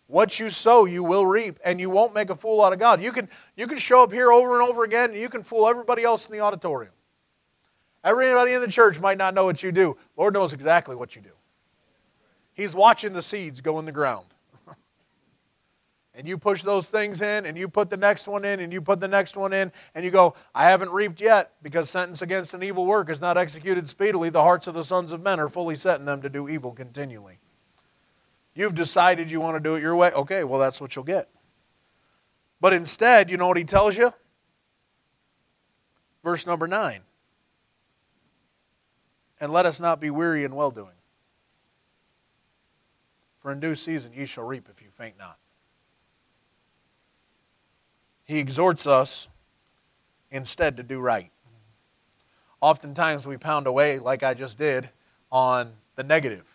[0.07, 3.03] What you sow, you will reap, and you won't make a fool out of God.
[3.03, 5.66] You can, you can show up here over and over again, and you can fool
[5.66, 6.92] everybody else in the auditorium.
[8.05, 9.96] Everybody in the church might not know what you do.
[10.16, 11.31] Lord knows exactly what you do.
[12.53, 14.27] He's watching the seeds go in the ground
[16.14, 18.81] and you push those things in and you put the next one in and you
[18.81, 22.55] put the next one in and you go, I haven't reaped yet because sentence against
[22.55, 24.31] an evil work is not executed speedily.
[24.31, 26.72] The hearts of the sons of men are fully set in them to do evil
[26.72, 27.38] continually.
[28.55, 30.12] You've decided you want to do it your way.
[30.12, 31.29] Okay, well, that's what you'll get.
[32.61, 34.14] But instead, you know what he tells you?
[36.22, 37.00] Verse number nine.
[39.40, 40.94] And let us not be weary in well doing.
[43.40, 45.38] For in due season ye shall reap if you faint not.
[48.24, 49.28] He exhorts us
[50.30, 51.30] instead to do right.
[52.60, 54.88] Oftentimes we pound away, like I just did,
[55.30, 56.50] on the negative.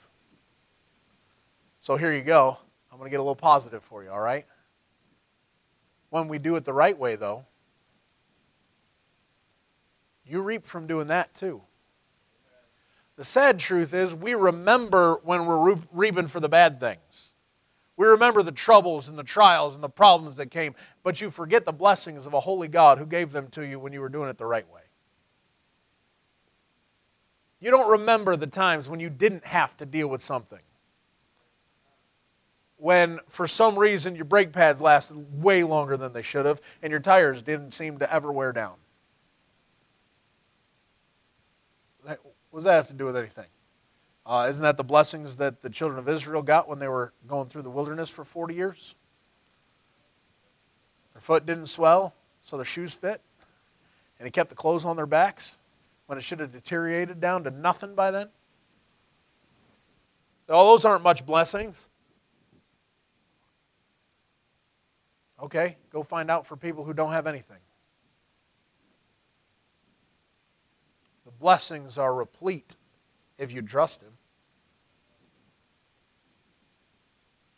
[1.82, 2.58] So here you go.
[2.91, 4.45] I'm going to get a little positive for you, all right?
[6.10, 7.45] When we do it the right way, though,
[10.25, 11.62] you reap from doing that too.
[13.15, 17.29] The sad truth is, we remember when we're reaping for the bad things.
[18.00, 21.66] We remember the troubles and the trials and the problems that came, but you forget
[21.66, 24.30] the blessings of a holy God who gave them to you when you were doing
[24.30, 24.84] it the right way.
[27.60, 30.62] You don't remember the times when you didn't have to deal with something.
[32.78, 36.92] When, for some reason, your brake pads lasted way longer than they should have, and
[36.92, 38.76] your tires didn't seem to ever wear down.
[42.06, 42.18] What
[42.54, 43.48] does that have to do with anything?
[44.30, 47.48] Uh, isn't that the blessings that the children of Israel got when they were going
[47.48, 48.94] through the wilderness for 40 years?
[51.13, 52.13] Their foot didn't swell,
[52.44, 53.22] so their shoes fit.
[54.20, 55.58] And it kept the clothes on their backs
[56.06, 58.28] when it should have deteriorated down to nothing by then.
[60.48, 61.89] All those aren't much blessings.
[65.42, 67.58] Okay, go find out for people who don't have anything.
[71.26, 72.76] The blessings are replete
[73.39, 74.18] if you trust Him.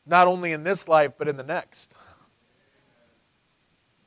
[0.05, 1.93] Not only in this life, but in the next.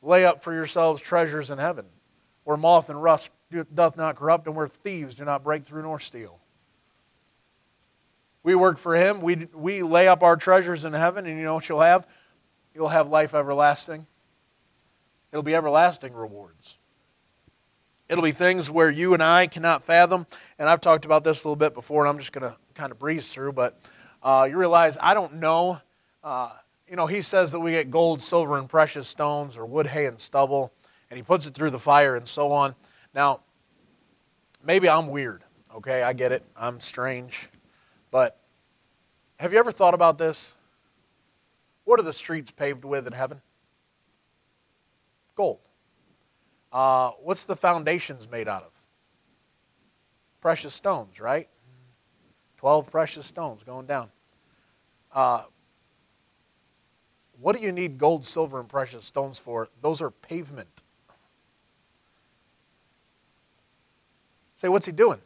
[0.02, 1.86] Lay up for yourselves treasures in heaven,
[2.44, 3.30] where moth and rust
[3.74, 6.40] doth not corrupt, and where thieves do not break through nor steal.
[8.42, 9.20] We work for Him.
[9.20, 12.06] We, we lay up our treasures in heaven, and you know what you'll have?
[12.74, 14.06] You'll have life everlasting.
[15.32, 16.76] It'll be everlasting rewards.
[18.08, 20.26] It'll be things where you and I cannot fathom.
[20.58, 22.92] And I've talked about this a little bit before, and I'm just going to kind
[22.92, 23.52] of breeze through.
[23.52, 23.80] But
[24.24, 25.80] uh, you realize I don't know
[26.24, 26.48] uh,
[26.88, 30.06] you know, he says that we get gold, silver, and precious stones, or wood, hay,
[30.06, 30.72] and stubble,
[31.10, 32.74] and he puts it through the fire and so on.
[33.14, 33.40] Now,
[34.64, 35.44] maybe I'm weird,
[35.76, 36.02] okay?
[36.02, 36.42] I get it.
[36.56, 37.48] I'm strange.
[38.10, 38.38] But
[39.38, 40.54] have you ever thought about this?
[41.84, 43.42] What are the streets paved with in heaven?
[45.34, 45.60] Gold.
[46.72, 48.72] Uh, what's the foundations made out of?
[50.40, 51.48] Precious stones, right?
[52.56, 54.08] 12 precious stones going down.
[55.14, 55.42] Uh,
[57.40, 59.68] what do you need gold, silver, and precious stones for?
[59.80, 60.82] Those are pavement.
[64.56, 65.18] Say, what's he doing?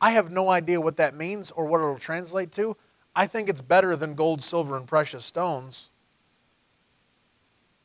[0.00, 2.76] I have no idea what that means or what it'll translate to.
[3.14, 5.90] I think it's better than gold, silver, and precious stones.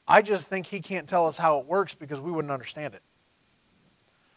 [0.07, 3.01] I just think he can't tell us how it works because we wouldn't understand it.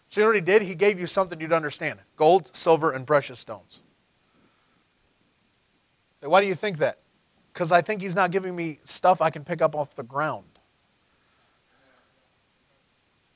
[0.09, 0.63] So you know what he did?
[0.63, 3.81] He gave you something you'd understand gold, silver, and precious stones.
[6.23, 6.99] Why do you think that?
[7.53, 10.45] Because I think he's not giving me stuff I can pick up off the ground.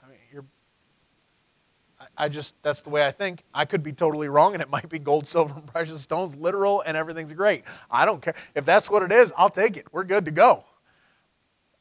[0.02, 0.44] I mean, you're,
[2.16, 3.42] I just, that's the way I think.
[3.54, 6.82] I could be totally wrong, and it might be gold, silver, and precious stones, literal,
[6.82, 7.64] and everything's great.
[7.90, 8.34] I don't care.
[8.54, 9.86] If that's what it is, I'll take it.
[9.92, 10.64] We're good to go.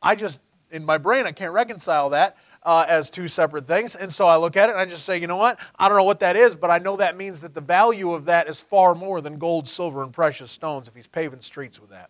[0.02, 3.95] I just, in my brain, I can't reconcile that uh, as two separate things.
[3.95, 5.60] And so I look at it and I just say, you know what?
[5.78, 8.26] I don't know what that is, but I know that means that the value of
[8.26, 11.89] that is far more than gold, silver, and precious stones if he's paving streets with
[11.89, 12.10] that.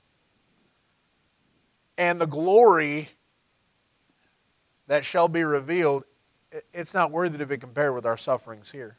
[1.98, 3.10] And the glory
[4.88, 6.04] that shall be revealed,
[6.74, 8.98] it's not worthy to be compared with our sufferings here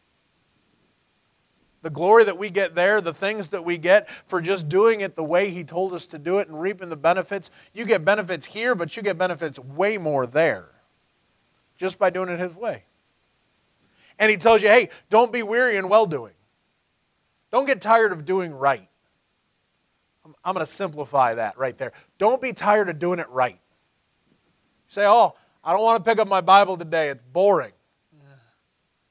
[1.82, 5.16] the glory that we get there, the things that we get for just doing it
[5.16, 7.50] the way He told us to do it and reaping the benefits.
[7.74, 10.73] You get benefits here, but you get benefits way more there
[11.76, 12.84] just by doing it His way.
[14.18, 16.34] And He tells you, hey, don't be weary in well doing.
[17.50, 18.88] Don't get tired of doing right.
[20.44, 21.92] I'm going to simplify that right there.
[22.18, 23.60] Don't be tired of doing it right.
[24.88, 27.08] say, oh, I don't want to pick up my Bible today.
[27.08, 27.72] It's boring.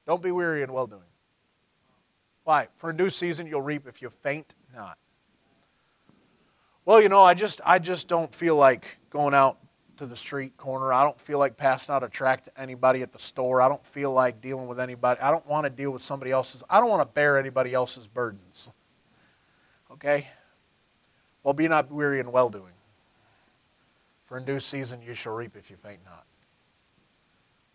[0.06, 1.02] Don't be weary in well doing.
[2.44, 2.68] Why?
[2.76, 4.98] For a new season you'll reap if you faint not.
[6.86, 9.58] Well, you know, I just I just don't feel like going out
[9.98, 10.92] to the street corner.
[10.92, 13.62] I don't feel like passing out a tract to anybody at the store.
[13.62, 15.22] I don't feel like dealing with anybody.
[15.22, 16.64] I don't want to deal with somebody else's.
[16.70, 18.72] I don't want to bear anybody else's burdens.
[19.92, 20.28] Okay?
[21.44, 22.74] Well, be not weary in well doing.
[24.28, 26.26] For in due season you shall reap if you faint not.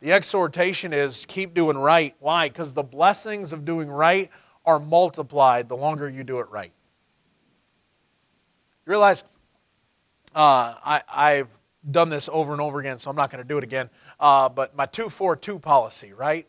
[0.01, 2.15] The exhortation is keep doing right.
[2.21, 2.49] Why?
[2.49, 4.31] Because the blessings of doing right
[4.65, 6.73] are multiplied the longer you do it right.
[8.87, 9.25] You realize
[10.35, 11.59] uh, I, I've
[11.91, 13.91] done this over and over again, so I'm not going to do it again.
[14.21, 16.47] Uh, but my 242 policy, right?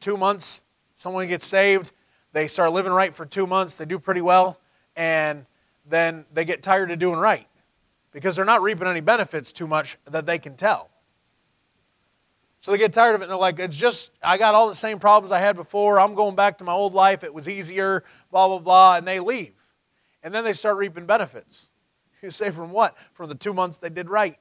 [0.00, 0.62] Two months,
[0.96, 1.92] someone gets saved,
[2.32, 4.60] they start living right for two months, they do pretty well,
[4.96, 5.46] and
[5.86, 7.46] then they get tired of doing right
[8.12, 10.90] because they're not reaping any benefits too much that they can tell.
[12.60, 14.74] So they get tired of it and they're like, it's just, I got all the
[14.74, 15.98] same problems I had before.
[15.98, 17.24] I'm going back to my old life.
[17.24, 18.96] It was easier, blah, blah, blah.
[18.96, 19.54] And they leave.
[20.22, 21.66] And then they start reaping benefits.
[22.22, 22.98] You say, from what?
[23.14, 24.36] From the two months they did right.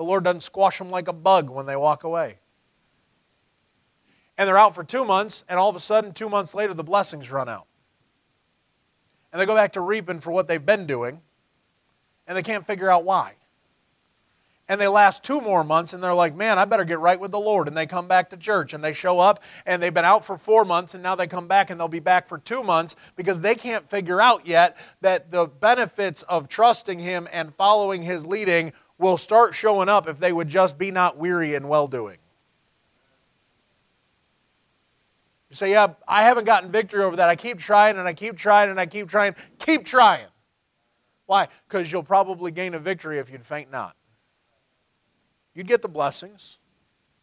[0.00, 2.38] The Lord doesn't squash them like a bug when they walk away.
[4.38, 6.82] And they're out for two months, and all of a sudden, two months later, the
[6.82, 7.66] blessings run out.
[9.30, 11.20] And they go back to reaping for what they've been doing,
[12.26, 13.34] and they can't figure out why
[14.70, 17.32] and they last two more months and they're like, man, I better get right with
[17.32, 17.66] the Lord.
[17.66, 20.38] And they come back to church and they show up and they've been out for
[20.38, 23.40] four months and now they come back and they'll be back for two months because
[23.40, 28.72] they can't figure out yet that the benefits of trusting Him and following His leading
[29.00, 32.18] will start showing up if they would just be not weary in well doing.
[35.48, 37.28] You say, yeah, I haven't gotten victory over that.
[37.28, 39.34] I keep trying and I keep trying and I keep trying.
[39.58, 40.26] Keep trying.
[41.26, 41.48] Why?
[41.66, 43.96] Because you'll probably gain a victory if you'd faint not.
[45.54, 46.58] You'd get the blessings.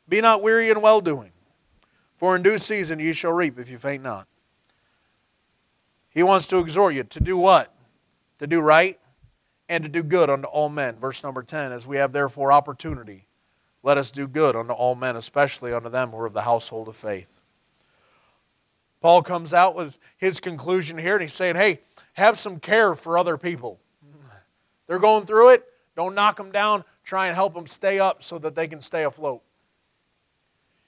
[0.10, 1.32] Be not weary in well doing,
[2.16, 4.28] for in due season you shall reap if you faint not.
[6.10, 7.74] He wants to exhort you to do what?
[8.40, 8.98] To do right
[9.69, 10.95] and to do good unto all men.
[10.95, 13.27] Verse number 10 As we have therefore opportunity,
[13.84, 16.88] let us do good unto all men, especially unto them who are of the household
[16.88, 17.41] of faith.
[19.01, 21.80] Paul comes out with his conclusion here and he's saying, hey,
[22.13, 23.80] have some care for other people.
[24.88, 25.65] They're going through it.
[25.95, 29.06] Don't knock them down try and help them stay up so that they can stay
[29.06, 29.41] afloat.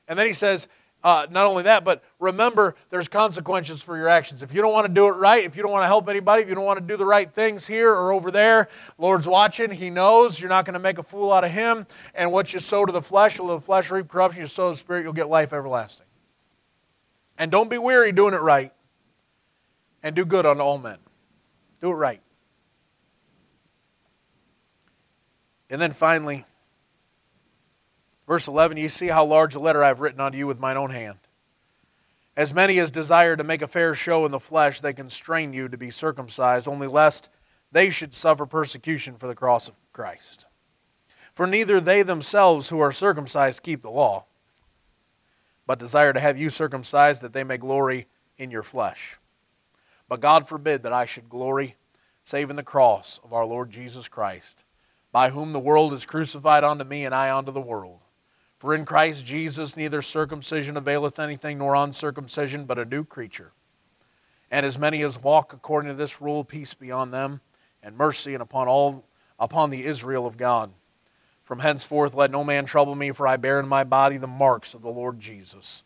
[0.06, 0.68] And then he says,
[1.04, 4.44] uh, not only that, but remember there's consequences for your actions.
[4.44, 6.44] If you don't want to do it right, if you don't want to help anybody,
[6.44, 9.72] if you don't want to do the right things here or over there, Lord's watching.
[9.72, 11.88] He knows you're not going to make a fool out of him.
[12.14, 14.42] And what you sow to the flesh, will the flesh reap corruption.
[14.42, 16.06] You sow to the spirit, you'll get life everlasting.
[17.38, 18.72] And don't be weary doing it right.
[20.04, 20.98] And do good unto all men.
[21.82, 22.22] Do it right.
[25.70, 26.46] And then finally,
[28.30, 30.78] verse 11 you see how large a letter I have written unto you with mine
[30.78, 31.18] own hand.
[32.38, 35.68] As many as desire to make a fair show in the flesh, they constrain you
[35.68, 37.28] to be circumcised, only lest
[37.72, 40.46] they should suffer persecution for the cross of Christ.
[41.34, 44.26] For neither they themselves who are circumcised keep the law,
[45.66, 48.06] but desire to have you circumcised that they may glory
[48.38, 49.18] in your flesh.
[50.08, 51.78] But God forbid that I should glory
[52.24, 54.66] save in the cross of our Lord Jesus Christ
[55.12, 58.02] by whom the world is crucified unto me, and I unto the world.
[58.60, 63.54] For in Christ Jesus neither circumcision availeth anything nor uncircumcision, but a new creature.
[64.52, 67.40] And as many as walk according to this rule, peace be on them,
[67.82, 69.06] and mercy and upon all
[69.40, 70.72] upon the Israel of God.
[71.44, 74.74] From henceforth let no man trouble me, for I bear in my body the marks
[74.74, 75.84] of the Lord Jesus.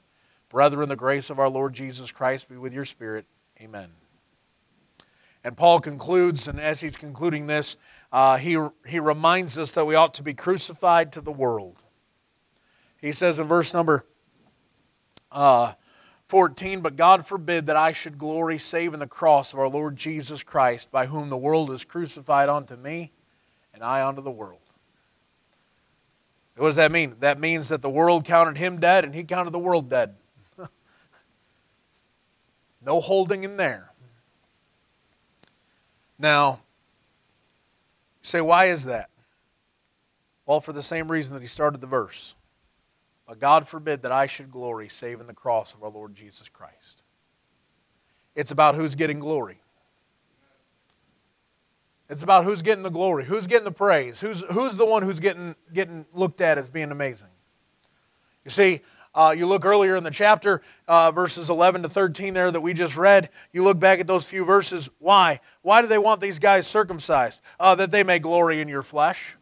[0.49, 3.25] Brethren, the grace of our Lord Jesus Christ be with your spirit.
[3.61, 3.89] Amen.
[5.43, 7.77] And Paul concludes, and as he's concluding this,
[8.11, 8.57] uh, he,
[8.87, 11.82] he reminds us that we ought to be crucified to the world.
[13.03, 14.05] He says in verse number
[15.29, 15.73] uh,
[16.23, 19.97] 14, But God forbid that I should glory save in the cross of our Lord
[19.97, 23.11] Jesus Christ, by whom the world is crucified unto me,
[23.73, 24.61] and I unto the world.
[26.55, 27.17] What does that mean?
[27.19, 30.15] That means that the world counted him dead, and he counted the world dead.
[32.85, 33.91] no holding in there.
[36.17, 36.61] Now,
[38.21, 39.09] say, why is that?
[40.45, 42.33] Well, for the same reason that he started the verse.
[43.27, 46.49] But God forbid that I should glory save in the cross of our Lord Jesus
[46.49, 47.03] Christ.
[48.35, 49.59] It's about who's getting glory.
[52.09, 55.19] It's about who's getting the glory, who's getting the praise, who's, who's the one who's
[55.19, 57.29] getting, getting looked at as being amazing.
[58.43, 58.81] You see,
[59.15, 62.73] uh, you look earlier in the chapter, uh, verses 11 to 13 there that we
[62.73, 63.29] just read.
[63.51, 64.89] You look back at those few verses.
[64.99, 65.39] Why?
[65.61, 67.39] Why do they want these guys circumcised?
[67.59, 69.37] Uh, that they may glory in your flesh.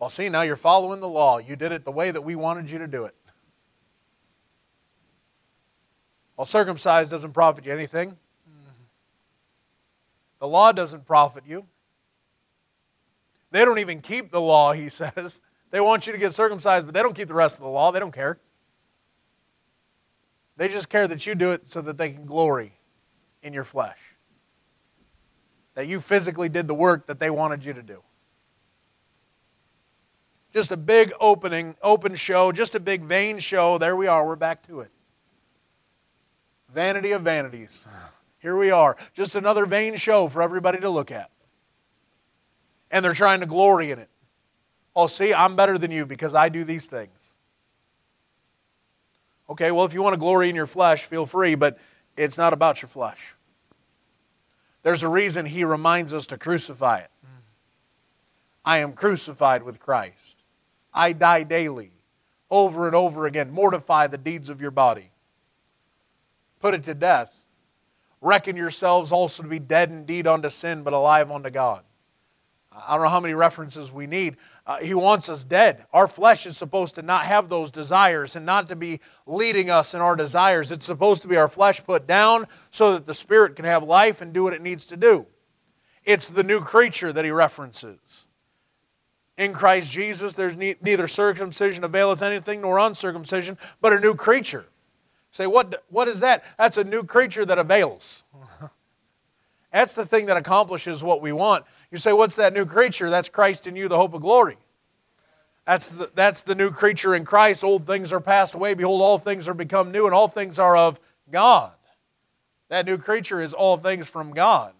[0.00, 1.38] Well, see, now you're following the law.
[1.38, 3.14] You did it the way that we wanted you to do it.
[6.38, 8.16] Well, circumcised doesn't profit you anything.
[10.38, 11.66] The law doesn't profit you.
[13.50, 15.42] They don't even keep the law, he says.
[15.70, 17.92] They want you to get circumcised, but they don't keep the rest of the law.
[17.92, 18.38] They don't care.
[20.56, 22.72] They just care that you do it so that they can glory
[23.42, 23.98] in your flesh.
[25.74, 28.02] That you physically did the work that they wanted you to do.
[30.52, 33.78] Just a big opening, open show, just a big vain show.
[33.78, 34.90] There we are, we're back to it.
[36.74, 37.86] Vanity of vanities.
[38.38, 38.96] Here we are.
[39.14, 41.30] Just another vain show for everybody to look at.
[42.90, 44.08] And they're trying to glory in it.
[44.96, 47.34] Oh, see, I'm better than you because I do these things.
[49.48, 51.78] Okay, well, if you want to glory in your flesh, feel free, but
[52.16, 53.34] it's not about your flesh.
[54.82, 57.10] There's a reason he reminds us to crucify it.
[58.64, 60.29] I am crucified with Christ.
[60.92, 61.92] I die daily,
[62.50, 63.50] over and over again.
[63.50, 65.10] Mortify the deeds of your body.
[66.60, 67.34] Put it to death.
[68.20, 71.84] Reckon yourselves also to be dead indeed unto sin, but alive unto God.
[72.72, 74.36] I don't know how many references we need.
[74.66, 75.84] Uh, he wants us dead.
[75.92, 79.92] Our flesh is supposed to not have those desires and not to be leading us
[79.92, 80.70] in our desires.
[80.70, 84.20] It's supposed to be our flesh put down so that the spirit can have life
[84.20, 85.26] and do what it needs to do.
[86.04, 87.98] It's the new creature that he references.
[89.40, 94.66] In Christ Jesus, there's neither circumcision availeth anything nor uncircumcision, but a new creature.
[95.32, 96.44] Say, what, what is that?
[96.58, 98.22] That's a new creature that avails.
[99.72, 101.64] That's the thing that accomplishes what we want.
[101.90, 103.08] You say, What's that new creature?
[103.08, 104.58] That's Christ in you, the hope of glory.
[105.64, 107.64] That's the, that's the new creature in Christ.
[107.64, 108.74] Old things are passed away.
[108.74, 111.72] Behold, all things are become new, and all things are of God.
[112.68, 114.74] That new creature is all things from God,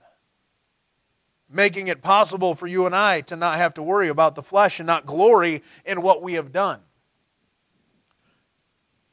[1.50, 4.78] making it possible for you and I to not have to worry about the flesh
[4.78, 6.80] and not glory in what we have done.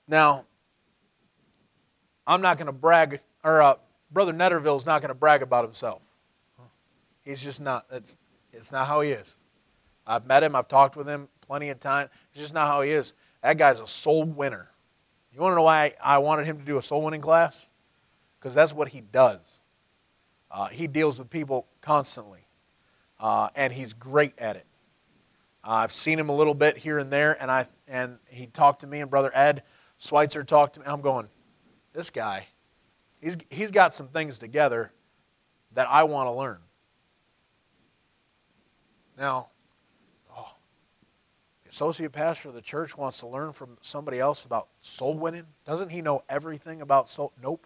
[0.08, 0.46] Now,
[2.26, 3.76] I'm not going to brag, or uh,
[4.12, 6.02] Brother Netterville's not going to brag about himself.
[7.26, 7.86] He's just not.
[7.92, 8.16] It's,
[8.54, 9.36] it's not how he is.
[10.06, 10.56] I've met him.
[10.56, 12.10] I've talked with him plenty of times.
[12.32, 13.14] It's just not how he is.
[13.42, 14.70] That guy's a soul winner.
[15.34, 17.68] You want to know why I wanted him to do a soul winning class?
[18.40, 19.62] Because that's what he does.
[20.50, 22.42] Uh, he deals with people constantly,
[23.18, 24.66] uh, and he's great at it.
[25.64, 28.82] Uh, I've seen him a little bit here and there, and I and he talked
[28.82, 29.64] to me, and Brother Ed
[29.98, 30.86] Schweitzer talked to me.
[30.86, 31.30] I'm going,
[31.94, 32.48] this guy,
[33.22, 34.92] he's he's got some things together
[35.76, 36.60] that I want to learn.
[39.18, 39.48] Now,
[40.38, 40.56] oh,
[41.64, 45.46] the associate pastor of the church wants to learn from somebody else about soul winning.
[45.66, 47.32] Doesn't he know everything about soul?
[47.42, 47.66] Nope.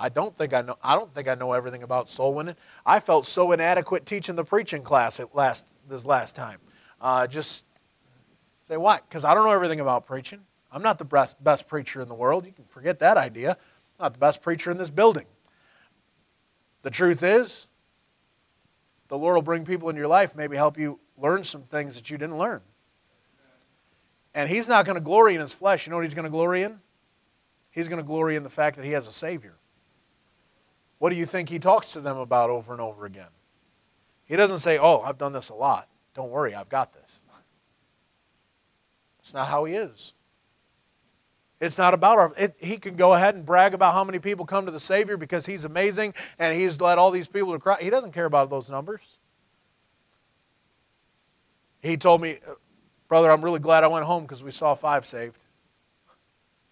[0.00, 0.78] I don't think I know.
[0.82, 2.56] I don't think I know everything about soul winning.
[2.86, 6.58] I felt so inadequate teaching the preaching class at last this last time.
[7.02, 7.66] Uh, just
[8.66, 9.00] say why?
[9.06, 10.40] Because I don't know everything about preaching.
[10.72, 12.46] I'm not the best, best preacher in the world.
[12.46, 13.58] You can forget that idea.
[13.98, 15.26] I'm not the best preacher in this building.
[16.80, 17.66] The truth is,
[19.08, 22.10] the Lord will bring people in your life, maybe help you learn some things that
[22.10, 22.62] you didn't learn.
[24.34, 25.86] And He's not going to glory in His flesh.
[25.86, 26.78] You know what He's going to glory in?
[27.70, 29.54] He's going to glory in the fact that He has a Savior.
[31.00, 33.32] What do you think He talks to them about over and over again?
[34.26, 35.88] He doesn't say, Oh, I've done this a lot.
[36.14, 37.20] Don't worry, I've got this.
[39.18, 40.12] It's not how He is.
[41.60, 42.32] It's not about our.
[42.38, 45.16] It, he can go ahead and brag about how many people come to the Savior
[45.16, 47.82] because he's amazing and he's led all these people to Christ.
[47.82, 49.02] He doesn't care about those numbers.
[51.82, 52.38] He told me,
[53.08, 55.38] brother, I'm really glad I went home because we saw five saved.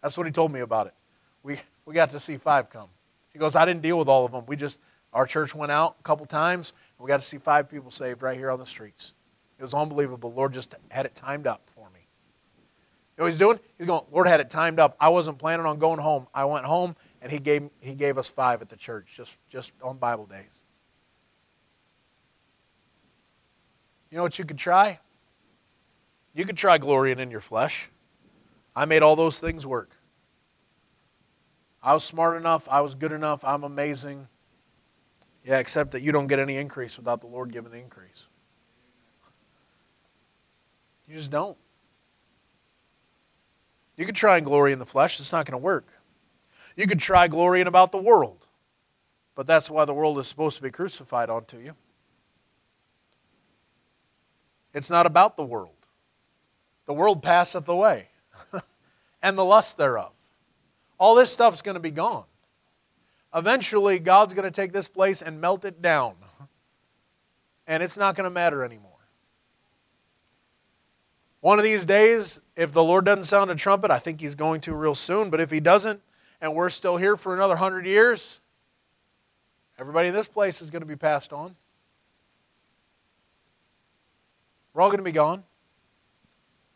[0.02, 0.94] That's what he told me about it.
[1.42, 2.88] We we got to see five come.
[3.32, 4.44] He goes, I didn't deal with all of them.
[4.46, 4.80] We just
[5.12, 6.72] our church went out a couple times.
[6.98, 9.12] And we got to see five people saved right here on the streets.
[9.58, 10.32] It was unbelievable.
[10.32, 12.00] Lord just had it timed up for me.
[13.16, 13.58] You know what he's doing?
[13.76, 14.96] He's going, Lord had it timed up.
[15.00, 16.28] I wasn't planning on going home.
[16.32, 19.72] I went home and he gave, he gave us five at the church just, just
[19.82, 20.44] on Bible days.
[24.10, 25.00] You know what you could try?
[26.34, 27.90] You could try glorying in your flesh.
[28.76, 29.97] I made all those things work.
[31.82, 32.68] I was smart enough.
[32.68, 33.44] I was good enough.
[33.44, 34.28] I'm amazing.
[35.44, 38.26] Yeah, except that you don't get any increase without the Lord giving the increase.
[41.08, 41.56] You just don't.
[43.96, 45.86] You could try and glory in the flesh, it's not going to work.
[46.76, 48.46] You could try glorying about the world,
[49.34, 51.74] but that's why the world is supposed to be crucified onto you.
[54.72, 55.74] It's not about the world.
[56.86, 58.08] The world passeth away,
[59.22, 60.12] and the lust thereof.
[60.98, 62.24] All this stuff's going to be gone.
[63.34, 66.14] Eventually, God's going to take this place and melt it down,
[67.66, 68.92] and it's not going to matter anymore.
[71.40, 74.60] One of these days, if the Lord doesn't sound a trumpet, I think He's going
[74.62, 76.00] to real soon, but if He doesn't,
[76.40, 78.40] and we're still here for another hundred years,
[79.78, 81.54] everybody in this place is going to be passed on.
[84.72, 85.44] We're all going to be gone.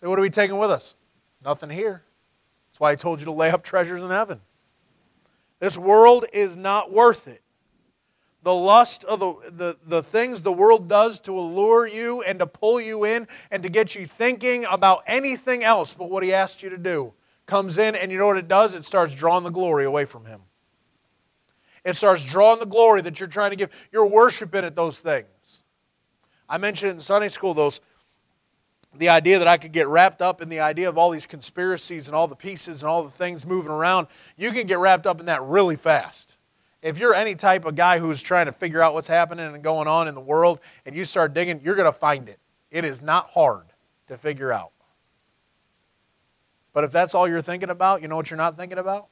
[0.01, 0.95] What are we taking with us?
[1.45, 2.03] Nothing here.
[2.83, 4.41] Why I told you to lay up treasures in heaven.
[5.61, 7.41] This world is not worth it
[8.43, 12.47] the lust of the, the, the things the world does to allure you and to
[12.49, 16.61] pull you in and to get you thinking about anything else but what he asked
[16.61, 17.13] you to do
[17.47, 18.75] comes in, and you know what it does?
[18.75, 20.41] It starts drawing the glory away from him.
[21.85, 23.71] It starts drawing the glory that you're trying to give.
[23.93, 25.63] You're worshiping at those things.
[26.49, 27.81] I mentioned in Sunday school those
[28.95, 32.09] the idea that I could get wrapped up in the idea of all these conspiracies
[32.09, 34.07] and all the pieces and all the things moving around.
[34.37, 36.37] You can get wrapped up in that really fast
[36.83, 39.87] if you're any type of guy who's trying to figure out what's happening and going
[39.87, 42.41] on in the world and you start digging, you're going to find it.
[42.71, 43.67] It is not hard
[44.09, 44.73] to figure out.
[46.73, 49.07] But if that's all you're thinking about, you know what you're not thinking about?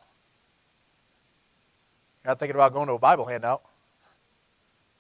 [2.25, 3.63] You're not thinking about going to a Bible handout.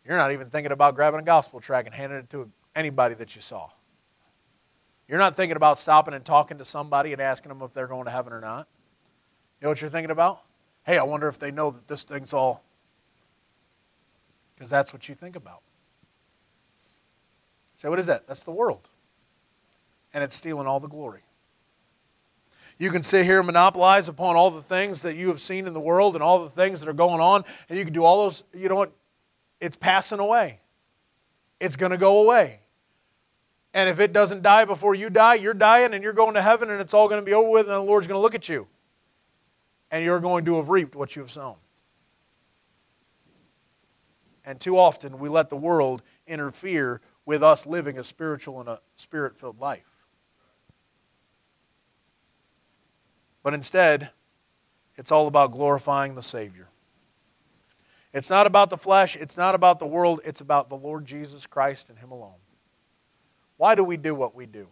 [0.06, 3.34] You're not even thinking about grabbing a gospel track and handing it to anybody that
[3.34, 3.70] you saw.
[5.10, 8.04] You're not thinking about stopping and talking to somebody and asking them if they're going
[8.06, 8.68] to heaven or not.
[9.60, 10.40] You know what you're thinking about?
[10.84, 12.64] hey, I wonder if they know that this thing's all.
[14.54, 15.60] Because that's what you think about.
[17.76, 18.26] Say, so what is that?
[18.26, 18.88] That's the world.
[20.12, 21.20] And it's stealing all the glory.
[22.78, 25.74] You can sit here and monopolize upon all the things that you have seen in
[25.74, 28.24] the world and all the things that are going on, and you can do all
[28.24, 28.92] those, you know what?
[29.60, 30.60] It's passing away.
[31.60, 32.60] It's going to go away.
[33.72, 36.70] And if it doesn't die before you die, you're dying and you're going to heaven
[36.70, 38.48] and it's all going to be over with, and the Lord's going to look at
[38.48, 38.66] you
[39.90, 41.56] and you're going to have reaped what you have sown.
[44.44, 48.80] And too often we let the world interfere with us living a spiritual and a
[48.96, 50.06] spirit filled life.
[53.42, 54.10] But instead,
[54.96, 56.68] it's all about glorifying the Savior.
[58.12, 61.46] It's not about the flesh, it's not about the world, it's about the Lord Jesus
[61.46, 62.39] Christ and Him alone.
[63.60, 64.68] Why do we do what we do?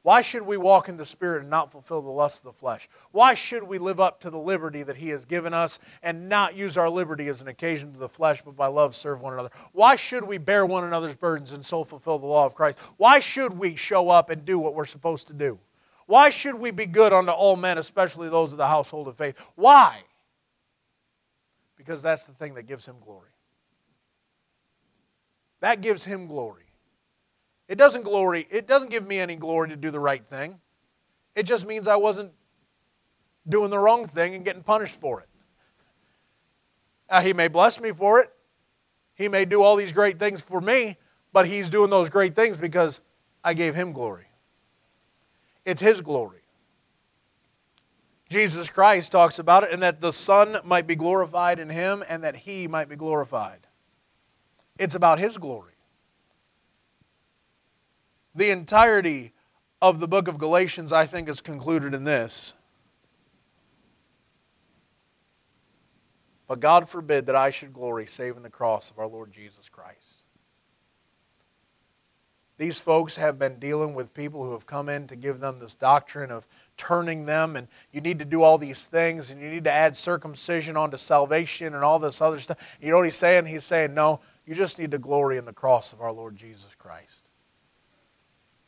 [0.00, 2.88] Why should we walk in the Spirit and not fulfill the lust of the flesh?
[3.12, 6.56] Why should we live up to the liberty that He has given us and not
[6.56, 9.50] use our liberty as an occasion to the flesh, but by love serve one another?
[9.72, 12.78] Why should we bear one another's burdens and so fulfill the law of Christ?
[12.96, 15.58] Why should we show up and do what we're supposed to do?
[16.06, 19.38] Why should we be good unto all men, especially those of the household of faith?
[19.56, 20.04] Why?
[21.76, 23.28] Because that's the thing that gives Him glory.
[25.60, 26.63] That gives Him glory.
[27.68, 30.60] It doesn't glory, it doesn't give me any glory to do the right thing.
[31.34, 32.32] It just means I wasn't
[33.48, 35.28] doing the wrong thing and getting punished for it.
[37.10, 38.30] Now, he may bless me for it.
[39.14, 40.96] He may do all these great things for me,
[41.32, 43.00] but he's doing those great things because
[43.42, 44.26] I gave him glory.
[45.64, 46.40] It's his glory.
[48.28, 52.24] Jesus Christ talks about it, and that the Son might be glorified in him and
[52.24, 53.60] that he might be glorified.
[54.78, 55.73] It's about his glory
[58.34, 59.32] the entirety
[59.80, 62.54] of the book of Galatians, I think, is concluded in this.
[66.46, 69.68] But God forbid that I should glory save in the cross of our Lord Jesus
[69.68, 70.24] Christ.
[72.56, 75.74] these folks have been dealing with people who have come in to give them this
[75.74, 79.64] doctrine of turning them, and you need to do all these things, and you need
[79.64, 82.76] to add circumcision onto salvation and all this other stuff.
[82.80, 83.46] You know what he's saying?
[83.46, 86.74] He's saying, no, you just need to glory in the cross of our Lord Jesus
[86.78, 87.23] Christ.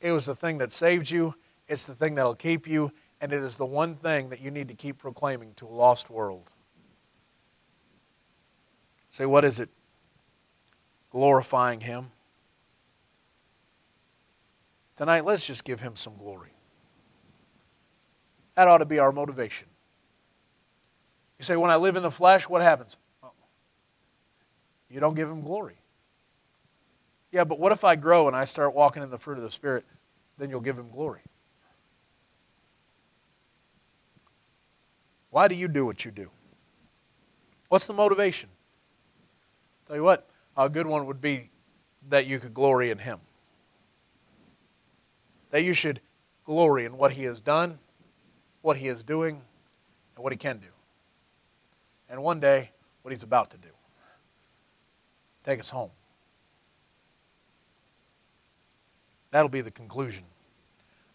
[0.00, 1.34] It was the thing that saved you,
[1.68, 4.68] it's the thing that'll keep you, and it is the one thing that you need
[4.68, 6.50] to keep proclaiming to a lost world.
[9.10, 9.70] Say, what is it?
[11.10, 12.10] Glorifying Him.
[14.96, 16.50] Tonight, let's just give Him some glory.
[18.54, 19.68] That ought to be our motivation.
[21.38, 22.96] You say, when I live in the flesh, what happens?
[24.90, 25.76] You don't give Him glory.
[27.32, 29.50] Yeah, but what if I grow and I start walking in the fruit of the
[29.50, 29.84] Spirit?
[30.38, 31.20] Then you'll give Him glory.
[35.30, 36.30] Why do you do what you do?
[37.68, 38.48] What's the motivation?
[39.86, 41.50] Tell you what, a good one would be
[42.08, 43.20] that you could glory in Him
[45.56, 46.00] that you should
[46.44, 47.78] glory in what he has done,
[48.60, 49.40] what he is doing,
[50.14, 50.66] and what he can do.
[52.10, 53.68] And one day, what he's about to do.
[55.44, 55.92] Take us home.
[59.30, 60.24] That'll be the conclusion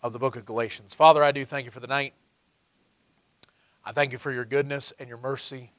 [0.03, 0.93] of the book of Galatians.
[0.93, 2.13] Father, I do thank you for the night.
[3.85, 5.71] I thank you for your goodness and your mercy.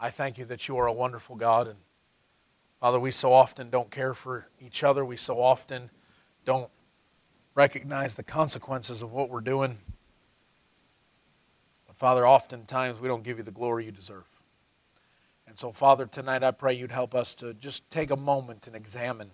[0.00, 1.66] I thank you that you are a wonderful God.
[1.66, 1.78] And
[2.80, 5.04] Father, we so often don't care for each other.
[5.04, 5.90] We so often
[6.44, 6.70] don't
[7.54, 9.78] recognize the consequences of what we're doing.
[11.86, 14.26] But Father, oftentimes we don't give you the glory you deserve.
[15.46, 18.76] And so, Father, tonight I pray you'd help us to just take a moment and
[18.76, 19.30] examine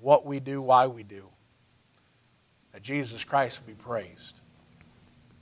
[0.00, 1.28] what we do, why we do,
[2.72, 4.40] that Jesus Christ will be praised.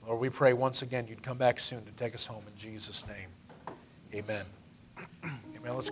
[0.06, 3.04] Lord, we pray once again you'd come back soon to take us home in Jesus'
[3.06, 3.28] name.
[4.14, 4.46] Amen.
[5.24, 5.74] Amen.
[5.74, 5.84] Let's